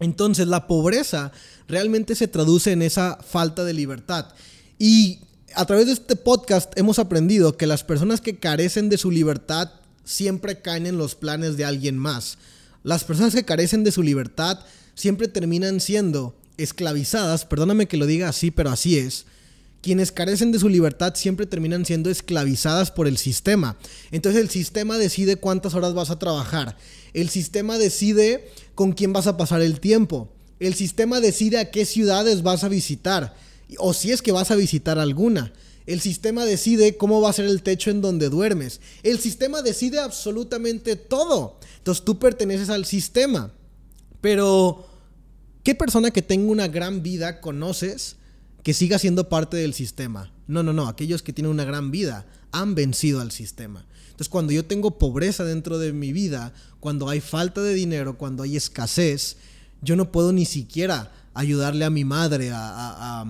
Entonces 0.00 0.46
la 0.46 0.66
pobreza 0.66 1.32
realmente 1.68 2.14
se 2.14 2.28
traduce 2.28 2.72
en 2.72 2.82
esa 2.82 3.18
falta 3.26 3.64
de 3.64 3.72
libertad. 3.72 4.26
Y 4.78 5.20
a 5.54 5.64
través 5.64 5.86
de 5.86 5.92
este 5.92 6.16
podcast 6.16 6.76
hemos 6.78 6.98
aprendido 6.98 7.56
que 7.56 7.66
las 7.66 7.84
personas 7.84 8.20
que 8.20 8.38
carecen 8.38 8.88
de 8.88 8.98
su 8.98 9.10
libertad 9.10 9.70
siempre 10.04 10.60
caen 10.60 10.86
en 10.86 10.98
los 10.98 11.14
planes 11.14 11.56
de 11.56 11.64
alguien 11.64 11.96
más. 11.96 12.38
Las 12.82 13.04
personas 13.04 13.34
que 13.34 13.44
carecen 13.44 13.84
de 13.84 13.92
su 13.92 14.02
libertad 14.02 14.60
siempre 14.94 15.28
terminan 15.28 15.80
siendo 15.80 16.36
esclavizadas, 16.56 17.46
perdóname 17.46 17.88
que 17.88 17.96
lo 17.96 18.06
diga 18.06 18.28
así, 18.28 18.50
pero 18.50 18.70
así 18.70 18.98
es, 18.98 19.26
quienes 19.84 20.12
carecen 20.12 20.50
de 20.50 20.58
su 20.58 20.70
libertad 20.70 21.12
siempre 21.14 21.44
terminan 21.44 21.84
siendo 21.84 22.08
esclavizadas 22.08 22.90
por 22.90 23.06
el 23.06 23.18
sistema. 23.18 23.76
Entonces 24.12 24.40
el 24.40 24.48
sistema 24.48 24.96
decide 24.96 25.36
cuántas 25.36 25.74
horas 25.74 25.92
vas 25.92 26.08
a 26.08 26.18
trabajar. 26.18 26.78
El 27.12 27.28
sistema 27.28 27.76
decide 27.76 28.48
con 28.74 28.92
quién 28.92 29.12
vas 29.12 29.26
a 29.26 29.36
pasar 29.36 29.60
el 29.60 29.80
tiempo. 29.80 30.32
El 30.58 30.72
sistema 30.72 31.20
decide 31.20 31.58
a 31.58 31.70
qué 31.70 31.84
ciudades 31.84 32.42
vas 32.42 32.64
a 32.64 32.70
visitar. 32.70 33.36
O 33.76 33.92
si 33.92 34.10
es 34.10 34.22
que 34.22 34.32
vas 34.32 34.50
a 34.50 34.56
visitar 34.56 34.98
alguna. 34.98 35.52
El 35.84 36.00
sistema 36.00 36.46
decide 36.46 36.96
cómo 36.96 37.20
va 37.20 37.28
a 37.28 37.34
ser 37.34 37.44
el 37.44 37.62
techo 37.62 37.90
en 37.90 38.00
donde 38.00 38.30
duermes. 38.30 38.80
El 39.02 39.18
sistema 39.18 39.60
decide 39.60 39.98
absolutamente 39.98 40.96
todo. 40.96 41.58
Entonces 41.76 42.06
tú 42.06 42.18
perteneces 42.18 42.70
al 42.70 42.86
sistema. 42.86 43.52
Pero, 44.22 44.86
¿qué 45.62 45.74
persona 45.74 46.10
que 46.10 46.22
tenga 46.22 46.50
una 46.50 46.68
gran 46.68 47.02
vida 47.02 47.42
conoces? 47.42 48.16
Que 48.64 48.74
siga 48.74 48.98
siendo 48.98 49.28
parte 49.28 49.58
del 49.58 49.74
sistema. 49.74 50.32
No, 50.48 50.64
no, 50.64 50.72
no, 50.72 50.88
aquellos 50.88 51.22
que 51.22 51.32
tienen 51.32 51.52
una 51.52 51.64
gran 51.64 51.92
vida 51.92 52.26
han 52.50 52.74
vencido 52.74 53.20
al 53.20 53.30
sistema. 53.30 53.86
Entonces, 54.06 54.28
cuando 54.28 54.52
yo 54.52 54.64
tengo 54.64 54.98
pobreza 54.98 55.44
dentro 55.44 55.78
de 55.78 55.92
mi 55.92 56.12
vida, 56.12 56.52
cuando 56.80 57.08
hay 57.08 57.20
falta 57.20 57.60
de 57.60 57.74
dinero, 57.74 58.16
cuando 58.16 58.42
hay 58.42 58.56
escasez, 58.56 59.36
yo 59.82 59.96
no 59.96 60.10
puedo 60.10 60.32
ni 60.32 60.46
siquiera 60.46 61.12
ayudarle 61.34 61.84
a 61.84 61.90
mi 61.90 62.04
madre 62.04 62.50
a, 62.52 63.26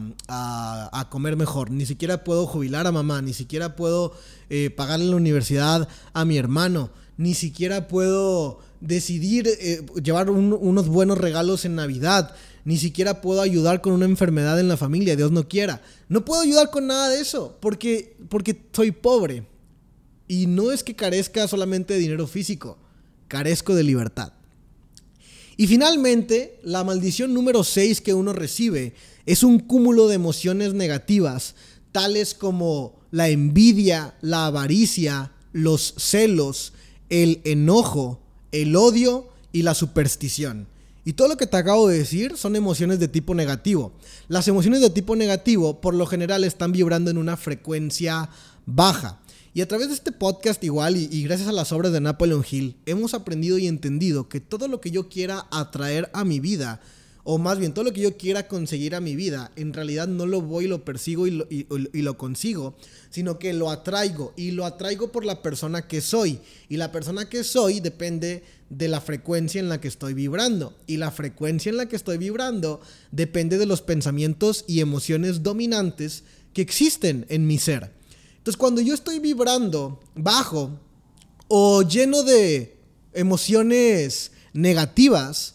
comer 1.11 1.37
mejor, 1.37 1.71
ni 1.71 1.87
siquiera 1.87 2.23
puedo 2.23 2.47
jubilar 2.47 2.87
a 2.87 2.93
mamá, 2.93 3.23
ni 3.23 3.33
siquiera 3.33 3.77
puedo 3.77 4.15
eh, 4.51 4.71
pagarle 4.71 5.07
la 5.07 5.17
universidad 5.17 5.89
a 6.13 6.25
mi 6.25 6.37
hermano, 6.37 6.91
ni 7.17 7.35
siquiera 7.35 7.89
puedo 7.89 8.61
decidir 8.81 9.49
eh, 9.49 9.85
llevar 10.03 10.31
unos 10.31 10.89
buenos 10.89 11.19
regalos 11.19 11.65
en 11.65 11.77
Navidad, 11.77 12.35
ni 12.65 12.79
siquiera 12.79 13.21
puedo 13.21 13.41
ayudar 13.41 13.81
con 13.81 13.93
una 13.93 14.07
enfermedad 14.07 14.59
en 14.59 14.69
la 14.69 14.77
familia, 14.77 15.17
Dios 15.17 15.31
no 15.31 15.49
quiera. 15.49 15.83
No 16.09 16.25
puedo 16.25 16.41
ayudar 16.41 16.71
con 16.71 16.87
nada 16.87 17.11
de 17.11 17.21
eso 17.21 17.59
porque, 17.61 18.17
porque 18.29 18.59
soy 18.73 18.91
pobre. 18.91 19.47
Y 20.27 20.47
no 20.47 20.73
es 20.73 20.83
que 20.83 20.97
carezca 20.97 21.47
solamente 21.47 21.95
de 21.95 22.01
dinero 22.01 22.27
físico, 22.27 22.79
carezco 23.29 23.75
de 23.75 23.83
libertad. 23.83 24.33
Y 25.57 25.67
finalmente, 25.67 26.59
la 26.65 26.83
maldición 26.83 27.35
número 27.35 27.63
6 27.63 28.01
que 28.01 28.15
uno 28.15 28.33
recibe 28.33 28.95
es 29.27 29.43
un 29.43 29.61
cúmulo 29.61 30.09
de 30.09 30.17
emociones 30.17 30.75
negativas, 30.75 31.55
tales 31.93 32.35
como 32.35 32.99
la 33.11 33.29
envidia, 33.29 34.17
la 34.21 34.47
avaricia, 34.47 35.33
los 35.53 35.95
celos, 35.99 36.73
el 37.11 37.41
enojo, 37.45 38.21
el 38.51 38.75
odio 38.75 39.29
y 39.53 39.63
la 39.63 39.75
superstición. 39.75 40.67
Y 41.05 41.13
todo 41.13 41.29
lo 41.29 41.37
que 41.37 41.47
te 41.47 41.57
acabo 41.57 41.89
de 41.89 41.99
decir 41.99 42.37
son 42.37 42.57
emociones 42.57 42.99
de 42.99 43.09
tipo 43.09 43.35
negativo. 43.35 43.93
Las 44.29 44.49
emociones 44.49 44.81
de 44.81 44.91
tipo 44.91 45.17
negativo 45.17 45.81
por 45.81 45.95
lo 45.95 46.07
general 46.07 46.45
están 46.45 46.73
vibrando 46.73 47.11
en 47.11 47.19
una 47.19 47.37
frecuencia 47.37 48.31
baja. 48.65 49.21
Y 49.53 49.61
a 49.61 49.69
través 49.69 49.89
de 49.89 49.95
este 49.95 50.11
podcast 50.11 50.65
igual 50.65 50.97
y, 50.97 51.23
gracias 51.23 51.49
a 51.49 51.53
las 51.53 51.71
obras 51.73 51.93
de 51.93 52.01
Napoleon 52.01 52.45
Hill 52.51 52.77
hemos 52.87 53.15
aprendido 53.15 53.57
y 53.59 53.69
entendido 53.69 54.29
que 54.29 54.41
todo 54.41 54.67
lo 54.67 54.81
que 54.81 54.91
yo 54.91 55.09
quiera 55.09 55.47
atraer 55.53 56.11
a 56.13 56.25
mi 56.25 56.41
vida 56.41 56.81
o 57.27 57.39
más 57.39 57.59
bien 57.59 57.73
todo 57.73 57.87
lo 57.87 57.93
que 57.93 58.03
yo 58.03 58.19
quiera 58.19 58.47
conseguir 58.47 58.95
a 58.95 59.01
mi 59.01 59.17
vida, 59.17 59.51
en 59.57 59.73
realidad 59.73 60.07
no 60.07 60.27
lo 60.27 60.43
voy 60.43 60.69
lo 60.69 60.85
persigo 60.85 61.27
y 61.27 61.31
lo, 61.31 61.47
y, 61.49 62.03
lo, 62.03 62.19
consigo, 62.19 62.77
sino 63.09 63.39
que 63.39 63.55
lo 63.55 63.71
atraigo 63.71 64.35
y 64.37 64.51
lo 64.51 64.67
atraigo 64.67 65.11
por 65.11 65.25
la 65.25 65.41
persona 65.41 65.89
que 65.89 66.03
soy. 66.03 66.39
Y 66.69 66.77
la 66.77 66.93
persona 66.93 67.31
que 67.31 67.43
soy 67.43 67.81
depende 67.81 68.45
de 68.69 68.89
la 68.89 69.01
frecuencia 69.01 69.59
en 69.59 69.71
la 69.71 69.81
que 69.81 69.89
estoy 69.89 70.13
vibrando. 70.13 70.77
Y 70.87 70.99
la 70.99 71.11
frecuencia 71.11 71.71
en 71.71 71.79
la 71.79 71.87
que 71.87 71.97
estoy 71.97 72.19
vibrando 72.19 72.83
depende 73.11 73.57
de 73.57 73.67
los 73.67 73.81
pensamientos 73.81 74.67
y 74.69 74.81
emociones 74.81 75.43
dominantes 75.43 76.25
que 76.53 76.61
existen 76.61 77.25
en 77.31 77.47
mi 77.47 77.59
ser. 77.59 77.91
Entonces 78.37 78.59
cuando 78.59 78.83
yo 78.83 78.93
estoy 78.93 79.19
vibrando 79.19 80.01
bajo 80.15 80.79
o 81.49 81.83
lleno 81.83 82.23
de 82.23 82.77
emociones 83.15 84.33
negativas, 84.53 85.55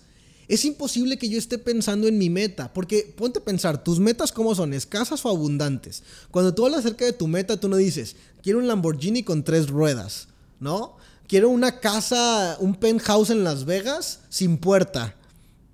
es 0.50 0.66
imposible 0.66 1.20
que 1.20 1.30
yo 1.30 1.38
esté 1.38 1.60
pensando 1.60 2.08
en 2.08 2.18
mi 2.18 2.32
meta, 2.32 2.74
porque 2.74 3.14
ponte 3.16 3.38
a 3.38 3.46
pensar, 3.46 3.84
tus 3.84 4.00
metas 4.00 4.32
cómo 4.32 4.56
son, 4.56 4.74
escasas 4.74 5.24
o 5.24 5.30
abundantes. 5.30 6.02
Cuando 6.32 6.56
tú 6.56 6.66
hablas 6.66 6.80
acerca 6.82 7.06
de 7.06 7.14
tu 7.14 7.28
meta, 7.28 7.60
tú 7.60 7.70
no 7.70 7.78
dices, 7.78 8.16
quiero 8.42 8.58
un 8.58 8.68
Lamborghini 8.68 9.22
con 9.22 9.44
tres 9.44 9.70
ruedas, 9.70 10.28
¿no? 10.60 10.98
Quiero 11.28 11.50
una 11.50 11.80
casa, 11.80 12.58
un 12.60 12.74
penthouse 12.74 13.30
en 13.30 13.44
Las 13.44 13.66
Vegas 13.66 14.22
sin 14.30 14.58
puerta. 14.58 15.16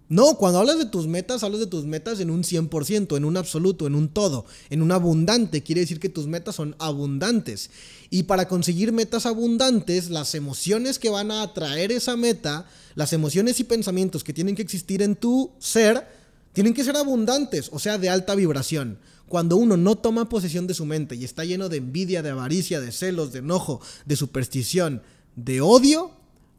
No, 0.08 0.36
cuando 0.36 0.60
hablas 0.60 0.78
de 0.78 0.86
tus 0.86 1.08
metas, 1.08 1.44
hablas 1.44 1.60
de 1.60 1.68
tus 1.68 1.86
metas 1.86 2.20
en 2.20 2.30
un 2.30 2.44
100%, 2.44 3.18
en 3.18 3.26
un 3.26 3.38
absoluto, 3.38 3.88
en 3.88 3.96
un 3.96 4.10
todo, 4.10 4.46
en 4.70 4.84
un 4.84 4.92
abundante. 4.92 5.64
Quiere 5.64 5.82
decir 5.82 6.00
que 6.00 6.10
tus 6.10 6.28
metas 6.28 6.56
son 6.56 6.76
abundantes. 6.78 7.72
Y 8.12 8.24
para 8.24 8.48
conseguir 8.48 8.92
metas 8.92 9.26
abundantes, 9.26 10.12
las 10.12 10.36
emociones 10.36 11.00
que 11.00 11.10
van 11.10 11.32
a 11.32 11.42
atraer 11.42 11.92
esa 11.92 12.16
meta, 12.16 12.68
las 12.94 13.14
emociones 13.14 13.60
y 13.60 13.64
pensamientos 13.64 14.24
que 14.24 14.34
tienen 14.34 14.56
que 14.56 14.62
existir 14.62 15.02
en 15.02 15.16
tu 15.16 15.52
ser, 15.58 16.08
tienen 16.54 16.76
que 16.76 16.84
ser 16.84 16.96
abundantes, 16.98 17.70
o 17.74 17.80
sea, 17.80 17.98
de 17.98 18.10
alta 18.10 18.36
vibración. 18.36 19.00
Cuando 19.28 19.58
uno 19.58 19.76
no 19.76 19.96
toma 19.96 20.30
posesión 20.30 20.68
de 20.68 20.76
su 20.76 20.86
mente 20.86 21.16
y 21.16 21.24
está 21.24 21.44
lleno 21.46 21.68
de 21.68 21.78
envidia, 21.78 22.22
de 22.22 22.30
avaricia, 22.30 22.80
de 22.80 22.92
celos, 22.92 23.34
de 23.34 23.40
enojo, 23.40 23.82
de 24.06 24.16
superstición, 24.16 25.02
de 25.36 25.62
odio, 25.62 26.12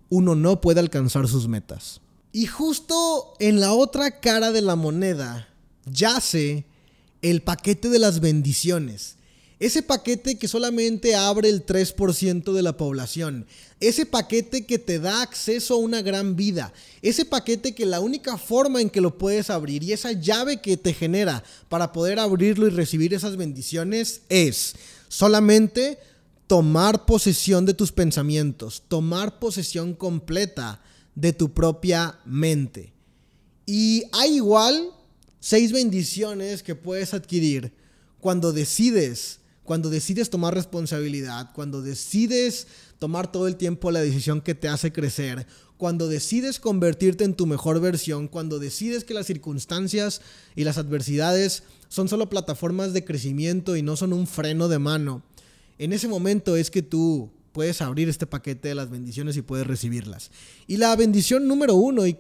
uno 0.09 0.35
no 0.35 0.61
puede 0.61 0.81
alcanzar 0.81 1.29
sus 1.29 1.47
metas. 1.47 2.01
Y 2.37 2.45
justo 2.45 3.33
en 3.39 3.61
la 3.61 3.73
otra 3.73 4.21
cara 4.21 4.53
de 4.53 4.61
la 4.61 4.77
moneda 4.77 5.49
yace 5.91 6.67
el 7.23 7.41
paquete 7.41 7.89
de 7.89 7.99
las 7.99 8.21
bendiciones. 8.21 9.17
Ese 9.59 9.83
paquete 9.83 10.37
que 10.37 10.47
solamente 10.47 11.15
abre 11.15 11.49
el 11.49 11.65
3% 11.65 12.53
de 12.53 12.63
la 12.63 12.77
población. 12.77 13.47
Ese 13.81 14.05
paquete 14.05 14.67
que 14.67 14.79
te 14.79 14.99
da 14.99 15.23
acceso 15.23 15.73
a 15.73 15.79
una 15.79 16.03
gran 16.03 16.37
vida. 16.37 16.75
Ese 17.01 17.25
paquete 17.25 17.75
que 17.75 17.87
la 17.87 18.01
única 18.01 18.37
forma 18.37 18.83
en 18.83 18.91
que 18.91 19.01
lo 19.01 19.17
puedes 19.17 19.49
abrir 19.49 19.83
y 19.83 19.95
esa 19.95 20.13
llave 20.13 20.61
que 20.61 20.77
te 20.77 20.93
genera 20.93 21.43
para 21.71 21.91
poder 21.91 22.19
abrirlo 22.19 22.67
y 22.67 22.71
recibir 22.71 23.15
esas 23.15 23.39
bendiciones 23.39 24.21
es 24.29 24.75
solamente 25.09 25.99
tomar 26.47 27.07
posesión 27.07 27.65
de 27.65 27.73
tus 27.73 27.93
pensamientos, 27.93 28.83
tomar 28.89 29.39
posesión 29.39 29.95
completa 29.95 30.83
de 31.17 31.33
tu 31.33 31.53
propia 31.53 32.21
mente. 32.25 32.93
Y 33.67 34.05
hay 34.13 34.37
igual 34.37 34.91
seis 35.41 35.73
bendiciones 35.73 36.63
que 36.63 36.77
puedes 36.77 37.15
adquirir 37.15 37.73
cuando 38.21 38.53
decides, 38.53 39.41
cuando 39.65 39.91
decides 39.91 40.31
tomar 40.31 40.55
responsabilidad, 40.55 41.51
cuando 41.53 41.83
decides 41.83 42.69
tomar 43.01 43.33
todo 43.33 43.49
el 43.49 43.57
tiempo 43.57 43.91
la 43.91 44.01
decisión 44.01 44.41
que 44.41 44.55
te 44.55 44.69
hace 44.69 44.93
crecer, 44.93 45.47
cuando 45.77 46.09
decides 46.09 46.61
convertirte 46.61 47.25
en 47.25 47.35
tu 47.35 47.47
mejor 47.47 47.81
versión, 47.81 48.29
cuando 48.29 48.59
decides 48.59 49.05
que 49.05 49.15
las 49.15 49.27
circunstancias 49.27 50.21
y 50.55 50.65
las 50.65 50.79
adversidades 50.79 51.65
son 51.89 52.09
solo 52.09 52.31
plataformas 52.31 52.93
de 52.93 53.05
crecimiento 53.05 53.77
y 53.77 53.83
no 53.83 53.97
son 53.97 54.13
un 54.13 54.27
freno 54.27 54.69
de 54.69 54.79
mano. 54.79 55.23
En 55.79 55.93
ese 55.93 56.09
momento 56.09 56.57
es 56.57 56.71
que 56.71 56.83
tú 56.83 57.31
puedes 57.57 57.81
abrir 57.81 58.07
este 58.11 58.27
paquete 58.27 58.69
de 58.69 58.75
las 58.75 58.91
bendiciones 58.91 59.35
y 59.39 59.41
puedes 59.41 59.67
recibirlas. 59.67 60.31
Y 60.67 60.77
la 60.77 60.95
bendición 60.95 61.49
número 61.49 61.75
uno, 61.75 62.07
y, 62.07 62.19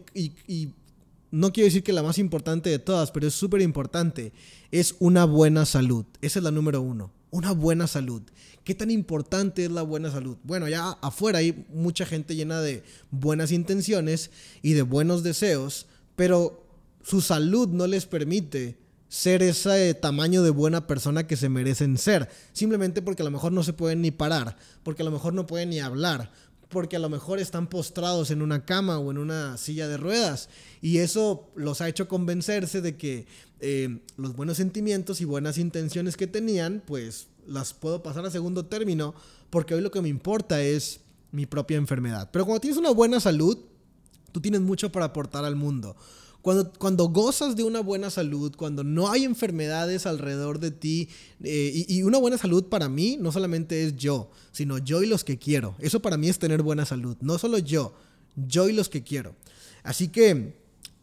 no 1.30 1.52
quiero 1.52 1.66
decir 1.66 1.82
que 1.82 1.92
la 1.92 2.02
más 2.02 2.16
importante 2.16 2.70
de 2.70 2.78
todas, 2.78 3.10
pero 3.10 3.26
es 3.26 3.34
súper 3.34 3.60
importante, 3.60 4.32
es 4.70 4.96
una 4.98 5.26
buena 5.26 5.66
salud. 5.66 6.06
Esa 6.22 6.38
es 6.38 6.42
la 6.42 6.50
número 6.50 6.80
uno, 6.80 7.12
una 7.30 7.52
buena 7.52 7.86
salud. 7.86 8.22
¿Qué 8.64 8.74
tan 8.74 8.90
importante 8.90 9.66
es 9.66 9.70
la 9.70 9.82
buena 9.82 10.10
salud? 10.10 10.38
Bueno, 10.42 10.70
ya 10.70 10.92
afuera 11.02 11.40
hay 11.40 11.66
mucha 11.68 12.06
gente 12.06 12.34
llena 12.34 12.62
de 12.62 12.82
buenas 13.10 13.52
intenciones 13.52 14.30
y 14.62 14.72
de 14.72 14.80
buenos 14.80 15.22
deseos, 15.22 15.86
pero 16.16 16.66
su 17.02 17.20
salud 17.20 17.68
no 17.68 17.86
les 17.86 18.06
permite 18.06 18.78
ser 19.08 19.42
ese 19.42 19.94
tamaño 19.94 20.42
de 20.42 20.50
buena 20.50 20.86
persona 20.86 21.26
que 21.26 21.36
se 21.36 21.48
merecen 21.48 21.98
ser. 21.98 22.28
Simplemente 22.52 23.02
porque 23.02 23.22
a 23.22 23.24
lo 23.24 23.30
mejor 23.30 23.52
no 23.52 23.62
se 23.62 23.72
pueden 23.72 24.02
ni 24.02 24.10
parar, 24.10 24.56
porque 24.82 25.02
a 25.02 25.04
lo 25.04 25.10
mejor 25.10 25.34
no 25.34 25.46
pueden 25.46 25.70
ni 25.70 25.80
hablar, 25.80 26.30
porque 26.68 26.96
a 26.96 27.00
lo 27.00 27.08
mejor 27.08 27.38
están 27.38 27.68
postrados 27.68 28.30
en 28.30 28.42
una 28.42 28.64
cama 28.64 28.98
o 28.98 29.10
en 29.10 29.18
una 29.18 29.56
silla 29.56 29.88
de 29.88 29.96
ruedas. 29.96 30.48
Y 30.80 30.98
eso 30.98 31.50
los 31.54 31.80
ha 31.80 31.88
hecho 31.88 32.08
convencerse 32.08 32.80
de 32.80 32.96
que 32.96 33.26
eh, 33.60 34.00
los 34.16 34.34
buenos 34.34 34.56
sentimientos 34.56 35.20
y 35.20 35.24
buenas 35.24 35.58
intenciones 35.58 36.16
que 36.16 36.26
tenían, 36.26 36.82
pues 36.86 37.28
las 37.46 37.72
puedo 37.72 38.02
pasar 38.02 38.26
a 38.26 38.30
segundo 38.30 38.66
término, 38.66 39.14
porque 39.50 39.74
hoy 39.74 39.80
lo 39.80 39.90
que 39.90 40.02
me 40.02 40.08
importa 40.08 40.60
es 40.60 41.00
mi 41.30 41.46
propia 41.46 41.76
enfermedad. 41.76 42.30
Pero 42.32 42.44
cuando 42.44 42.60
tienes 42.60 42.78
una 42.78 42.90
buena 42.90 43.20
salud, 43.20 43.58
tú 44.32 44.40
tienes 44.40 44.60
mucho 44.60 44.90
para 44.90 45.06
aportar 45.06 45.44
al 45.44 45.56
mundo. 45.56 45.96
Cuando, 46.78 47.08
gozas 47.08 47.56
de 47.56 47.64
una 47.64 47.80
buena 47.80 48.08
salud, 48.08 48.54
cuando 48.56 48.84
no 48.84 49.10
hay 49.10 49.24
enfermedades 49.24 50.06
alrededor 50.06 50.60
de 50.60 50.70
ti, 50.70 51.08
eh, 51.42 51.84
y, 51.88 52.02
una 52.04 52.18
buena 52.18 52.38
salud 52.38 52.66
para 52.66 52.88
mí 52.88 53.18
no 53.20 53.32
solamente 53.32 53.84
es 53.84 53.96
yo, 53.96 54.30
sino 54.52 54.78
yo 54.78 55.02
y 55.02 55.06
los 55.08 55.24
que 55.24 55.38
quiero. 55.38 55.74
Eso 55.80 56.00
para 56.00 56.16
mí 56.16 56.28
es 56.28 56.38
tener 56.38 56.62
buena 56.62 56.86
salud. 56.86 57.16
No 57.20 57.36
solo 57.38 57.58
yo, 57.58 57.94
yo 58.36 58.68
y 58.68 58.72
los 58.74 58.88
que 58.88 59.02
quiero. 59.02 59.34
Así 59.82 60.06
que 60.06 60.54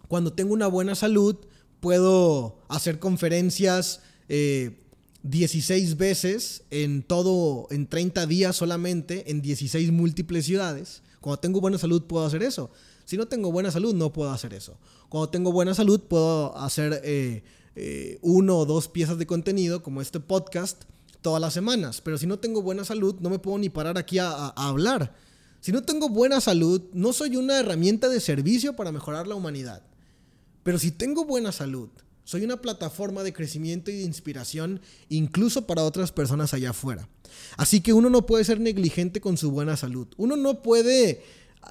cuando 0.08 0.32
tengo 0.32 0.54
una 0.54 0.68
buena 0.68 0.96
salud, 0.96 1.36
puedo 1.82 2.60
hacer 2.70 3.00
conferencias 3.00 4.00
16 4.30 5.92
eh, 5.92 5.96
veces 5.96 6.64
en 6.72 7.04
todo, 7.04 7.68
en 7.70 7.88
30 7.88 8.28
días 8.28 8.56
solamente, 8.56 9.30
en 9.30 9.42
16 9.42 9.92
múltiples 9.92 10.46
ciudades. 10.46 11.02
Cuando 11.20 11.42
tengo 11.42 11.60
buena 11.60 11.78
salud 11.78 12.04
puedo 12.04 12.26
hacer 12.26 12.44
eso. 12.44 12.72
Si 13.06 13.18
no 13.18 13.28
tengo 13.28 13.52
buena 13.52 13.72
salud, 13.72 13.94
no 13.94 14.14
puedo 14.14 14.32
hacer 14.32 14.54
eso. 14.54 14.78
Cuando 15.10 15.30
tengo 15.30 15.52
buena 15.52 15.74
salud, 15.74 16.02
puedo 16.02 16.58
hacer 16.58 17.02
eh, 17.04 17.44
eh, 17.76 18.18
uno 18.22 18.60
o 18.60 18.66
dos 18.66 18.88
piezas 18.88 19.18
de 19.18 19.28
contenido, 19.28 19.84
como 19.84 20.02
este 20.02 20.20
podcast, 20.20 20.84
todas 21.22 21.42
las 21.42 21.54
semanas. 21.54 22.02
Pero 22.02 22.18
si 22.18 22.28
no 22.28 22.40
tengo 22.40 22.62
buena 22.62 22.86
salud, 22.86 23.16
no 23.20 23.30
me 23.30 23.40
puedo 23.40 23.58
ni 23.58 23.70
parar 23.70 23.98
aquí 23.98 24.20
a, 24.20 24.30
a 24.30 24.68
hablar. 24.68 25.16
Si 25.60 25.72
no 25.72 25.82
tengo 25.82 26.10
buena 26.10 26.42
salud, 26.42 26.82
no 26.94 27.14
soy 27.14 27.38
una 27.38 27.60
herramienta 27.60 28.10
de 28.10 28.20
servicio 28.20 28.76
para 28.76 28.92
mejorar 28.92 29.28
la 29.28 29.36
humanidad. 29.36 29.84
Pero 30.64 30.80
si 30.80 30.92
tengo 30.92 31.26
buena 31.26 31.52
salud, 31.52 31.90
soy 32.26 32.44
una 32.44 32.62
plataforma 32.62 33.24
de 33.24 33.34
crecimiento 33.34 33.92
y 33.92 33.96
de 33.96 34.04
inspiración 34.04 34.82
incluso 35.10 35.68
para 35.68 35.84
otras 35.84 36.12
personas 36.12 36.54
allá 36.54 36.70
afuera. 36.70 37.10
Así 37.58 37.82
que 37.82 37.94
uno 37.94 38.10
no 38.10 38.26
puede 38.26 38.46
ser 38.46 38.60
negligente 38.60 39.20
con 39.20 39.38
su 39.38 39.52
buena 39.52 39.76
salud. 39.76 40.08
Uno 40.18 40.38
no 40.38 40.62
puede 40.62 41.24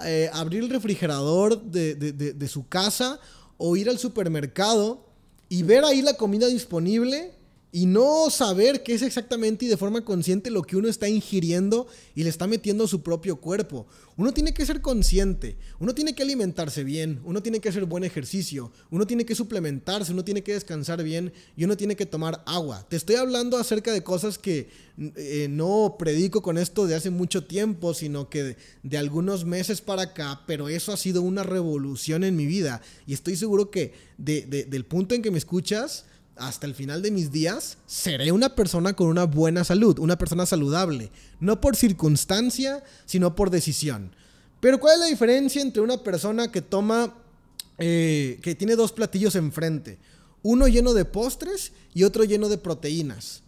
eh, 0.05 0.31
abrir 0.33 0.63
el 0.63 0.71
refrigerador 0.71 1.63
de, 1.63 2.49
su 2.49 2.69
casa 2.69 3.21
o 3.57 3.77
ir 3.77 3.89
al 3.89 3.99
supermercado 3.99 5.07
y 5.49 5.63
ver 5.63 5.85
ahí 5.85 6.03
la 6.03 6.15
comida 6.15 6.47
disponible 6.47 7.33
y 7.75 7.87
no 7.87 8.29
saber 8.29 8.83
qué 8.83 8.93
es 8.93 9.01
exactamente 9.01 9.65
y 9.65 9.69
de 9.69 9.79
forma 9.79 10.05
consciente 10.05 10.51
lo 10.51 10.63
que 10.63 10.77
uno 10.77 10.89
está 10.89 11.09
ingiriendo 11.09 11.87
y 12.15 12.23
le 12.23 12.29
está 12.29 12.47
metiendo 12.47 12.85
a 12.85 12.89
su 12.89 13.03
propio 13.03 13.37
cuerpo. 13.37 13.87
Uno 14.19 14.35
tiene 14.35 14.53
que 14.53 14.67
ser 14.67 14.83
consciente, 14.83 15.57
uno 15.81 15.95
tiene 15.95 16.15
que 16.15 16.23
alimentarse 16.23 16.85
bien, 16.85 17.21
uno 17.25 17.43
tiene 17.43 17.61
que 17.61 17.71
hacer 17.71 17.87
buen 17.87 18.05
ejercicio, 18.05 18.71
uno 18.91 19.07
tiene 19.07 19.25
que 19.25 19.35
suplementarse, 19.35 20.13
uno 20.13 20.23
tiene 20.23 20.43
que 20.43 20.53
descansar 20.53 21.03
bien 21.03 21.33
y 21.57 21.65
uno 21.65 21.75
tiene 21.79 21.97
que 21.97 22.05
tomar 22.05 22.43
agua. 22.45 22.87
Te 22.91 22.97
estoy 22.97 23.17
hablando 23.17 23.57
acerca 23.57 23.91
de 23.91 24.03
cosas 24.03 24.37
que 24.37 24.69
eh, 25.17 25.47
no 25.49 25.97
predico 25.99 26.43
con 26.43 26.59
esto 26.59 26.87
de 26.87 26.95
hace 26.95 27.09
mucho 27.09 27.45
tiempo, 27.45 27.95
sino 27.95 28.29
que 28.29 28.59
de, 28.83 28.99
algunos 28.99 29.47
meses 29.47 29.81
para 29.81 30.03
acá, 30.03 30.43
pero 30.47 30.69
eso 30.69 30.93
ha 30.93 30.99
sido 30.99 31.23
una 31.23 31.43
revolución 31.43 32.23
en 32.23 32.37
mi 32.37 32.45
vida 32.45 32.83
y 33.07 33.15
estoy 33.15 33.37
seguro 33.37 33.71
que 33.71 33.95
del 34.19 34.85
punto 34.85 35.15
en 35.15 35.23
que 35.23 35.31
me 35.31 35.39
escuchas, 35.39 36.05
hasta 36.37 36.67
el 36.67 36.75
final 36.75 37.03
de 37.03 37.11
mis 37.11 37.31
días, 37.31 37.79
seré 37.87 38.33
una 38.33 38.55
persona 38.55 38.95
con 38.95 39.09
una 39.09 39.25
buena 39.25 39.65
salud, 39.65 39.99
una 39.99 40.17
persona 40.17 40.47
saludable, 40.47 41.11
no 41.41 41.61
por 41.61 41.77
circunstancia, 41.77 42.83
sino 43.05 43.35
por 43.35 43.51
decisión. 43.51 44.15
Pero 44.61 44.81
¿cuál 44.81 44.95
es 44.95 45.01
la 45.01 45.07
diferencia 45.07 45.61
entre 45.61 45.83
una 45.83 45.99
persona 45.99 46.51
que 46.51 46.63
toma, 46.63 47.15
eh, 47.79 48.39
que 48.43 48.55
tiene 48.55 48.77
dos 48.77 48.93
platillos 48.93 49.35
enfrente? 49.35 49.99
Uno 50.43 50.69
lleno 50.69 50.95
de 50.95 51.05
postres 51.05 51.73
y 51.95 52.05
otro 52.05 52.25
lleno 52.25 52.49
de 52.49 52.59
proteínas. 52.59 53.43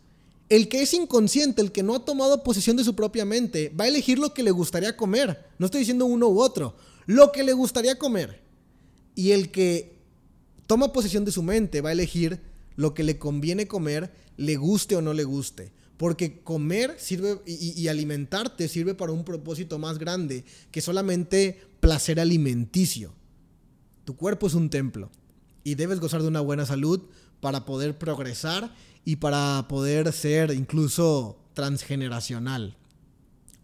El 0.49 0.69
que 0.69 0.83
es 0.83 0.93
inconsciente, 0.93 1.63
el 1.63 1.73
que 1.73 1.83
no 1.83 1.95
ha 1.95 2.05
tomado 2.05 2.43
posesión 2.43 2.77
de 2.77 2.85
su 2.85 2.95
propia 2.95 3.25
mente, 3.25 3.73
va 3.79 3.85
a 3.85 3.89
elegir 3.89 4.19
lo 4.19 4.35
que 4.35 4.43
le 4.43 4.51
gustaría 4.51 4.97
comer. 4.97 5.47
No 5.59 5.67
estoy 5.67 5.81
diciendo 5.81 6.05
uno 6.05 6.29
u 6.29 6.41
otro, 6.41 6.77
lo 7.07 7.33
que 7.33 7.43
le 7.43 7.53
gustaría 7.53 7.99
comer. 7.99 8.43
Y 9.15 9.31
el 9.31 9.51
que 9.51 9.97
toma 10.67 10.93
posesión 10.93 11.25
de 11.25 11.33
su 11.33 11.43
mente 11.43 11.81
va 11.81 11.91
a 11.91 11.93
elegir 11.93 12.41
lo 12.77 12.95
que 12.95 13.05
le 13.05 13.19
conviene 13.19 13.69
comer, 13.69 14.13
le 14.37 14.57
guste 14.57 14.97
o 14.97 15.03
no 15.03 15.13
le 15.13 15.25
guste. 15.25 15.73
Porque 15.97 16.41
comer 16.43 16.97
sirve 16.99 17.41
y, 17.47 17.87
alimentarte 17.87 18.69
sirve 18.69 18.95
para 18.95 19.13
un 19.13 19.25
propósito 19.25 19.79
más 19.79 19.99
grande 19.99 20.45
que 20.71 20.81
solamente 20.81 21.61
placer 21.81 22.19
alimenticio. 22.19 23.15
Tu 24.05 24.17
cuerpo 24.17 24.49
es 24.49 24.55
un 24.55 24.71
templo 24.71 25.11
y 25.63 25.77
debes 25.77 26.01
gozar 26.01 26.21
de 26.23 26.29
una 26.29 26.41
buena 26.41 26.67
salud 26.67 27.01
para 27.41 27.65
poder 27.65 27.97
progresar 27.97 28.75
y 29.05 29.17
para 29.17 29.67
poder 29.69 30.13
ser 30.13 30.51
incluso 30.51 31.39
transgeneracional. 31.55 32.77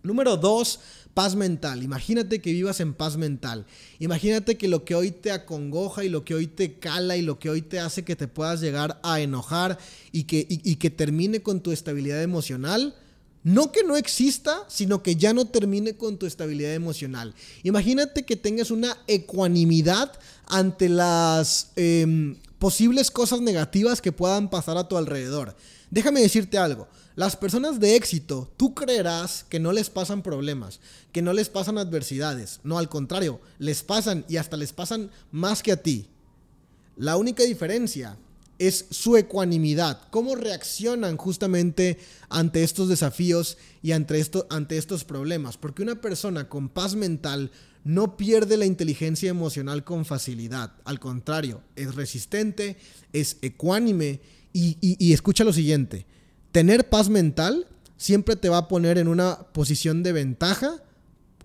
Número 0.02 0.36
dos, 0.36 0.80
paz 1.14 1.34
mental. 1.34 1.82
Imagínate 1.82 2.40
que 2.40 2.52
vivas 2.52 2.80
en 2.80 2.94
paz 2.94 3.16
mental. 3.16 3.66
Imagínate 3.98 4.56
que 4.56 4.68
lo 4.68 4.84
que 4.84 4.94
hoy 4.94 5.10
te 5.10 5.30
acongoja 5.30 6.04
y 6.04 6.08
lo 6.08 6.24
que 6.24 6.34
hoy 6.34 6.46
te 6.46 6.78
cala 6.78 7.16
y 7.16 7.22
lo 7.22 7.38
que 7.38 7.50
hoy 7.50 7.62
te 7.62 7.80
hace 7.80 8.04
que 8.04 8.16
te 8.16 8.28
puedas 8.28 8.60
llegar 8.60 8.98
a 9.02 9.20
enojar 9.20 9.78
y 10.12 10.24
que, 10.24 10.90
termine 10.90 11.42
con 11.42 11.60
tu 11.60 11.72
estabilidad 11.72 12.22
emocional. 12.22 12.94
No 13.42 13.72
que 13.72 13.84
no 13.84 13.96
exista, 13.96 14.64
sino 14.68 15.02
que 15.02 15.16
ya 15.16 15.32
no 15.32 15.46
termine 15.46 15.94
con 15.96 16.18
tu 16.18 16.26
estabilidad 16.26 16.74
emocional. 16.74 17.34
Imagínate 17.62 18.24
que 18.24 18.36
tengas 18.36 18.70
una 18.70 18.98
ecuanimidad 19.06 20.12
ante 20.46 20.90
las 20.90 21.72
em, 21.76 22.36
posibles 22.58 23.10
cosas 23.10 23.40
negativas 23.40 24.02
que 24.02 24.12
puedan 24.12 24.50
pasar 24.50 24.76
a 24.76 24.88
tu 24.88 24.98
alrededor. 24.98 25.56
Déjame 25.90 26.20
decirte 26.20 26.58
algo. 26.58 26.86
Las 27.20 27.36
personas 27.36 27.78
de 27.80 27.96
éxito, 27.96 28.50
tú 28.56 28.72
creerás 28.72 29.44
que 29.50 29.60
no 29.60 29.72
les 29.72 29.90
pasan 29.90 30.22
problemas, 30.22 30.80
que 31.12 31.20
no 31.20 31.34
les 31.34 31.50
pasan 31.50 31.76
adversidades. 31.76 32.60
No, 32.64 32.78
al 32.78 32.88
contrario, 32.88 33.42
les 33.58 33.82
pasan 33.82 34.24
y 34.26 34.38
hasta 34.38 34.56
les 34.56 34.72
pasan 34.72 35.10
más 35.30 35.62
que 35.62 35.72
a 35.72 35.82
ti. 35.82 36.06
La 36.96 37.18
única 37.18 37.42
diferencia 37.42 38.16
es 38.58 38.86
su 38.88 39.18
ecuanimidad, 39.18 40.00
cómo 40.08 40.34
reaccionan 40.34 41.18
justamente 41.18 41.98
ante 42.30 42.62
estos 42.62 42.88
desafíos 42.88 43.58
y 43.82 43.92
ante, 43.92 44.18
esto, 44.18 44.46
ante 44.48 44.78
estos 44.78 45.04
problemas. 45.04 45.58
Porque 45.58 45.82
una 45.82 46.00
persona 46.00 46.48
con 46.48 46.70
paz 46.70 46.94
mental 46.94 47.50
no 47.84 48.16
pierde 48.16 48.56
la 48.56 48.64
inteligencia 48.64 49.28
emocional 49.28 49.84
con 49.84 50.06
facilidad. 50.06 50.72
Al 50.86 50.98
contrario, 50.98 51.60
es 51.76 51.94
resistente, 51.94 52.78
es 53.12 53.36
ecuánime 53.42 54.22
y, 54.54 54.78
y 54.80 55.12
escucha 55.12 55.44
lo 55.44 55.52
siguiente 55.52 56.06
tener 56.52 56.88
paz 56.88 57.08
mental 57.08 57.66
siempre 57.96 58.36
te 58.36 58.48
va 58.48 58.58
a 58.58 58.68
poner 58.68 58.98
en 58.98 59.08
una 59.08 59.38
posición 59.52 60.02
de 60.02 60.12
ventaja 60.12 60.82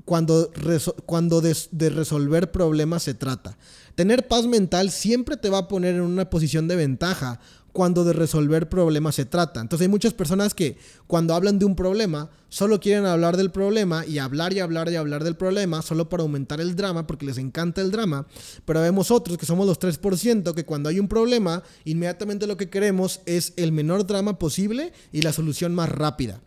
cuando, 0.06 0.52
cuando 1.06 1.42
de, 1.42 1.90
resolver 1.90 2.52
problemas 2.52 3.04
se 3.04 3.14
trata. 3.14 3.58
Tener 3.96 4.28
paz 4.28 4.46
mental 4.46 4.92
siempre 4.92 5.38
te 5.38 5.50
va 5.50 5.60
a 5.60 5.68
poner 5.68 5.96
en 5.96 6.02
una 6.02 6.30
posición 6.30 6.68
de 6.68 6.76
ventaja 6.76 7.40
cuando 7.76 8.06
de 8.06 8.14
resolver 8.14 8.70
problemas 8.70 9.16
se 9.16 9.26
trata. 9.26 9.60
Entonces 9.60 9.84
hay 9.84 9.90
muchas 9.90 10.14
personas 10.14 10.54
que 10.54 10.78
cuando 11.08 11.36
hablan 11.36 11.60
de 11.60 11.66
un 11.66 11.76
problema 11.76 12.30
solo 12.48 12.80
quieren 12.80 13.06
hablar 13.06 13.36
del 13.36 13.52
problema 13.52 14.06
y 14.06 14.18
hablar 14.18 14.54
y 14.54 14.62
hablar 14.62 14.90
y 14.90 14.96
hablar 14.96 15.26
del 15.26 15.36
problema 15.36 15.82
solo 15.82 16.08
para 16.08 16.24
aumentar 16.24 16.62
el 16.62 16.78
drama 16.78 17.06
porque 17.06 17.26
les 17.26 17.38
encanta 17.38 17.82
el 17.82 17.92
drama. 17.92 18.28
Pero 18.64 18.80
vemos 18.80 19.12
otros 19.12 19.38
que 19.38 19.46
somos 19.46 19.68
los 19.68 19.78
3% 19.78 20.54
que 20.54 20.64
cuando 20.64 20.88
hay 20.88 21.02
un 21.02 21.10
problema 21.10 21.64
inmediatamente 21.84 22.48
lo 22.48 22.56
que 22.56 22.70
queremos 22.70 23.20
es 23.26 23.52
el 23.58 23.74
menor 23.74 24.08
drama 24.08 24.40
posible 24.40 24.94
y 25.12 25.22
la 25.22 25.34
solución 25.34 25.76
más 25.76 25.90
rápida. 25.90 26.40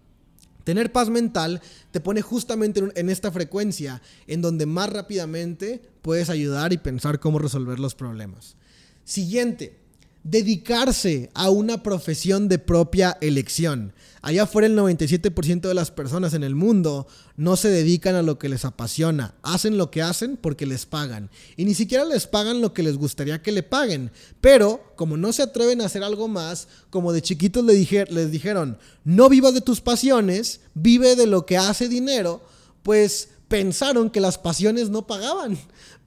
Tener 0.64 0.92
paz 0.92 1.10
mental 1.10 1.60
te 1.90 2.00
pone 2.00 2.22
justamente 2.22 2.82
en 2.94 3.10
esta 3.10 3.30
frecuencia 3.30 4.00
en 4.26 4.40
donde 4.40 4.64
más 4.64 4.88
rápidamente 4.88 5.82
puedes 6.00 6.30
ayudar 6.30 6.72
y 6.72 6.78
pensar 6.78 7.20
cómo 7.20 7.38
resolver 7.38 7.78
los 7.78 7.94
problemas. 7.94 8.56
Siguiente, 9.04 9.87
dedicarse 10.24 11.30
a 11.34 11.50
una 11.50 11.82
profesión 11.82 12.48
de 12.48 12.58
propia 12.58 13.16
elección. 13.20 13.92
Allá 14.20 14.42
afuera 14.42 14.66
el 14.66 14.76
97% 14.76 15.60
de 15.60 15.74
las 15.74 15.90
personas 15.90 16.34
en 16.34 16.42
el 16.42 16.54
mundo 16.54 17.06
no 17.36 17.56
se 17.56 17.68
dedican 17.68 18.14
a 18.14 18.22
lo 18.22 18.38
que 18.38 18.48
les 18.48 18.64
apasiona, 18.64 19.34
hacen 19.42 19.78
lo 19.78 19.90
que 19.90 20.02
hacen 20.02 20.36
porque 20.36 20.66
les 20.66 20.86
pagan. 20.86 21.30
Y 21.56 21.64
ni 21.64 21.74
siquiera 21.74 22.04
les 22.04 22.26
pagan 22.26 22.60
lo 22.60 22.74
que 22.74 22.82
les 22.82 22.96
gustaría 22.96 23.42
que 23.42 23.52
le 23.52 23.62
paguen. 23.62 24.10
Pero 24.40 24.92
como 24.96 25.16
no 25.16 25.32
se 25.32 25.42
atreven 25.42 25.80
a 25.80 25.86
hacer 25.86 26.02
algo 26.02 26.26
más, 26.26 26.68
como 26.90 27.12
de 27.12 27.22
chiquitos 27.22 27.64
les 27.64 28.30
dijeron, 28.30 28.78
no 29.04 29.28
vivas 29.28 29.54
de 29.54 29.60
tus 29.60 29.80
pasiones, 29.80 30.60
vive 30.74 31.14
de 31.14 31.26
lo 31.26 31.46
que 31.46 31.56
hace 31.56 31.88
dinero, 31.88 32.42
pues 32.82 33.30
pensaron 33.48 34.10
que 34.10 34.20
las 34.20 34.38
pasiones 34.38 34.90
no 34.90 35.06
pagaban 35.06 35.58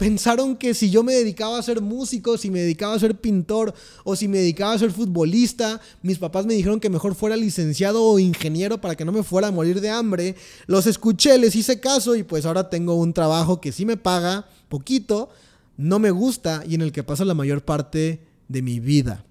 pensaron 0.01 0.56
que 0.58 0.73
si 0.73 0.89
yo 0.89 1.04
me 1.04 1.13
dedicaba 1.13 1.60
a 1.60 1.62
ser 1.62 1.80
músico, 1.80 2.36
si 2.36 2.49
me 2.49 2.62
dedicaba 2.62 2.95
a 2.95 2.99
ser 2.99 3.21
pintor 3.21 3.71
o 4.04 4.15
si 4.15 4.27
me 4.27 4.39
dedicaba 4.39 4.73
a 4.73 4.80
ser 4.80 4.89
futbolista, 4.89 5.80
mis 6.01 6.17
papás 6.17 6.47
me 6.47 6.56
dijeron 6.56 6.80
que 6.80 6.89
mejor 6.89 7.13
fuera 7.13 7.36
licenciado 7.36 8.04
o 8.04 8.17
ingeniero 8.17 8.82
para 8.82 8.95
que 8.95 9.06
no 9.06 9.12
me 9.12 9.21
fuera 9.21 9.49
a 9.49 9.51
morir 9.51 9.80
de 9.80 9.91
hambre. 9.91 10.36
Los 10.65 10.88
escuché, 10.88 11.38
les 11.38 11.56
hice 11.56 11.80
caso 11.80 12.15
y 12.15 12.23
pues 12.23 12.47
ahora 12.47 12.67
tengo 12.67 12.95
un 12.95 13.13
trabajo 13.13 13.62
que 13.62 13.71
sí 13.71 13.86
me 13.86 13.95
paga 13.95 14.47
poquito, 14.69 15.30
no 15.77 15.99
me 15.99 16.10
gusta 16.10 16.63
y 16.67 16.73
en 16.73 16.82
el 16.82 16.91
que 16.91 17.04
paso 17.04 17.23
la 17.23 17.36
mayor 17.36 17.63
parte 17.63 18.25
de 18.47 18.62
mi 18.63 18.80
vida. 18.80 19.23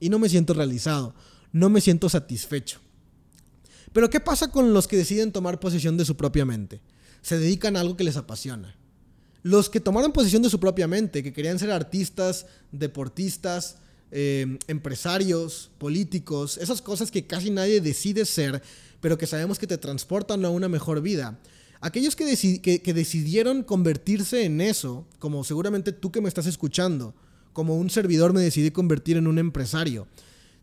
Y 0.00 0.08
no 0.08 0.18
me 0.18 0.28
siento 0.28 0.52
realizado, 0.52 1.14
no 1.52 1.70
me 1.70 1.80
siento 1.80 2.08
satisfecho. 2.08 2.80
Pero 3.92 4.10
¿qué 4.10 4.18
pasa 4.18 4.50
con 4.50 4.72
los 4.72 4.88
que 4.88 4.96
deciden 4.96 5.30
tomar 5.30 5.60
posesión 5.60 5.96
de 5.96 6.04
su 6.04 6.16
propia 6.16 6.44
mente? 6.44 6.80
Se 7.22 7.38
dedican 7.38 7.76
a 7.76 7.80
algo 7.80 7.96
que 7.96 8.04
les 8.04 8.16
apasiona 8.16 8.78
los 9.42 9.70
que 9.70 9.80
tomaron 9.80 10.12
posesión 10.12 10.42
de 10.42 10.50
su 10.50 10.60
propia 10.60 10.86
mente, 10.86 11.22
que 11.22 11.32
querían 11.32 11.58
ser 11.58 11.70
artistas, 11.70 12.46
deportistas, 12.72 13.76
eh, 14.10 14.58
empresarios, 14.66 15.70
políticos, 15.78 16.58
esas 16.58 16.82
cosas 16.82 17.10
que 17.10 17.26
casi 17.26 17.50
nadie 17.50 17.80
decide 17.80 18.24
ser, 18.24 18.62
pero 19.00 19.16
que 19.16 19.26
sabemos 19.26 19.58
que 19.58 19.66
te 19.66 19.78
transportan 19.78 20.44
a 20.44 20.50
una 20.50 20.68
mejor 20.68 21.00
vida. 21.00 21.38
Aquellos 21.80 22.16
que, 22.16 22.26
que, 22.60 22.94
decidieron 22.94 23.62
convertirse 23.62 24.44
en 24.44 24.60
eso, 24.60 25.06
como 25.20 25.44
seguramente 25.44 25.92
tú 25.92 26.10
que 26.10 26.20
me 26.20 26.28
estás 26.28 26.46
escuchando, 26.46 27.14
como 27.52 27.76
un 27.76 27.88
servidor 27.88 28.32
me 28.32 28.40
decidí 28.40 28.72
convertir 28.72 29.16
en 29.16 29.28
un 29.28 29.38
empresario, 29.38 30.08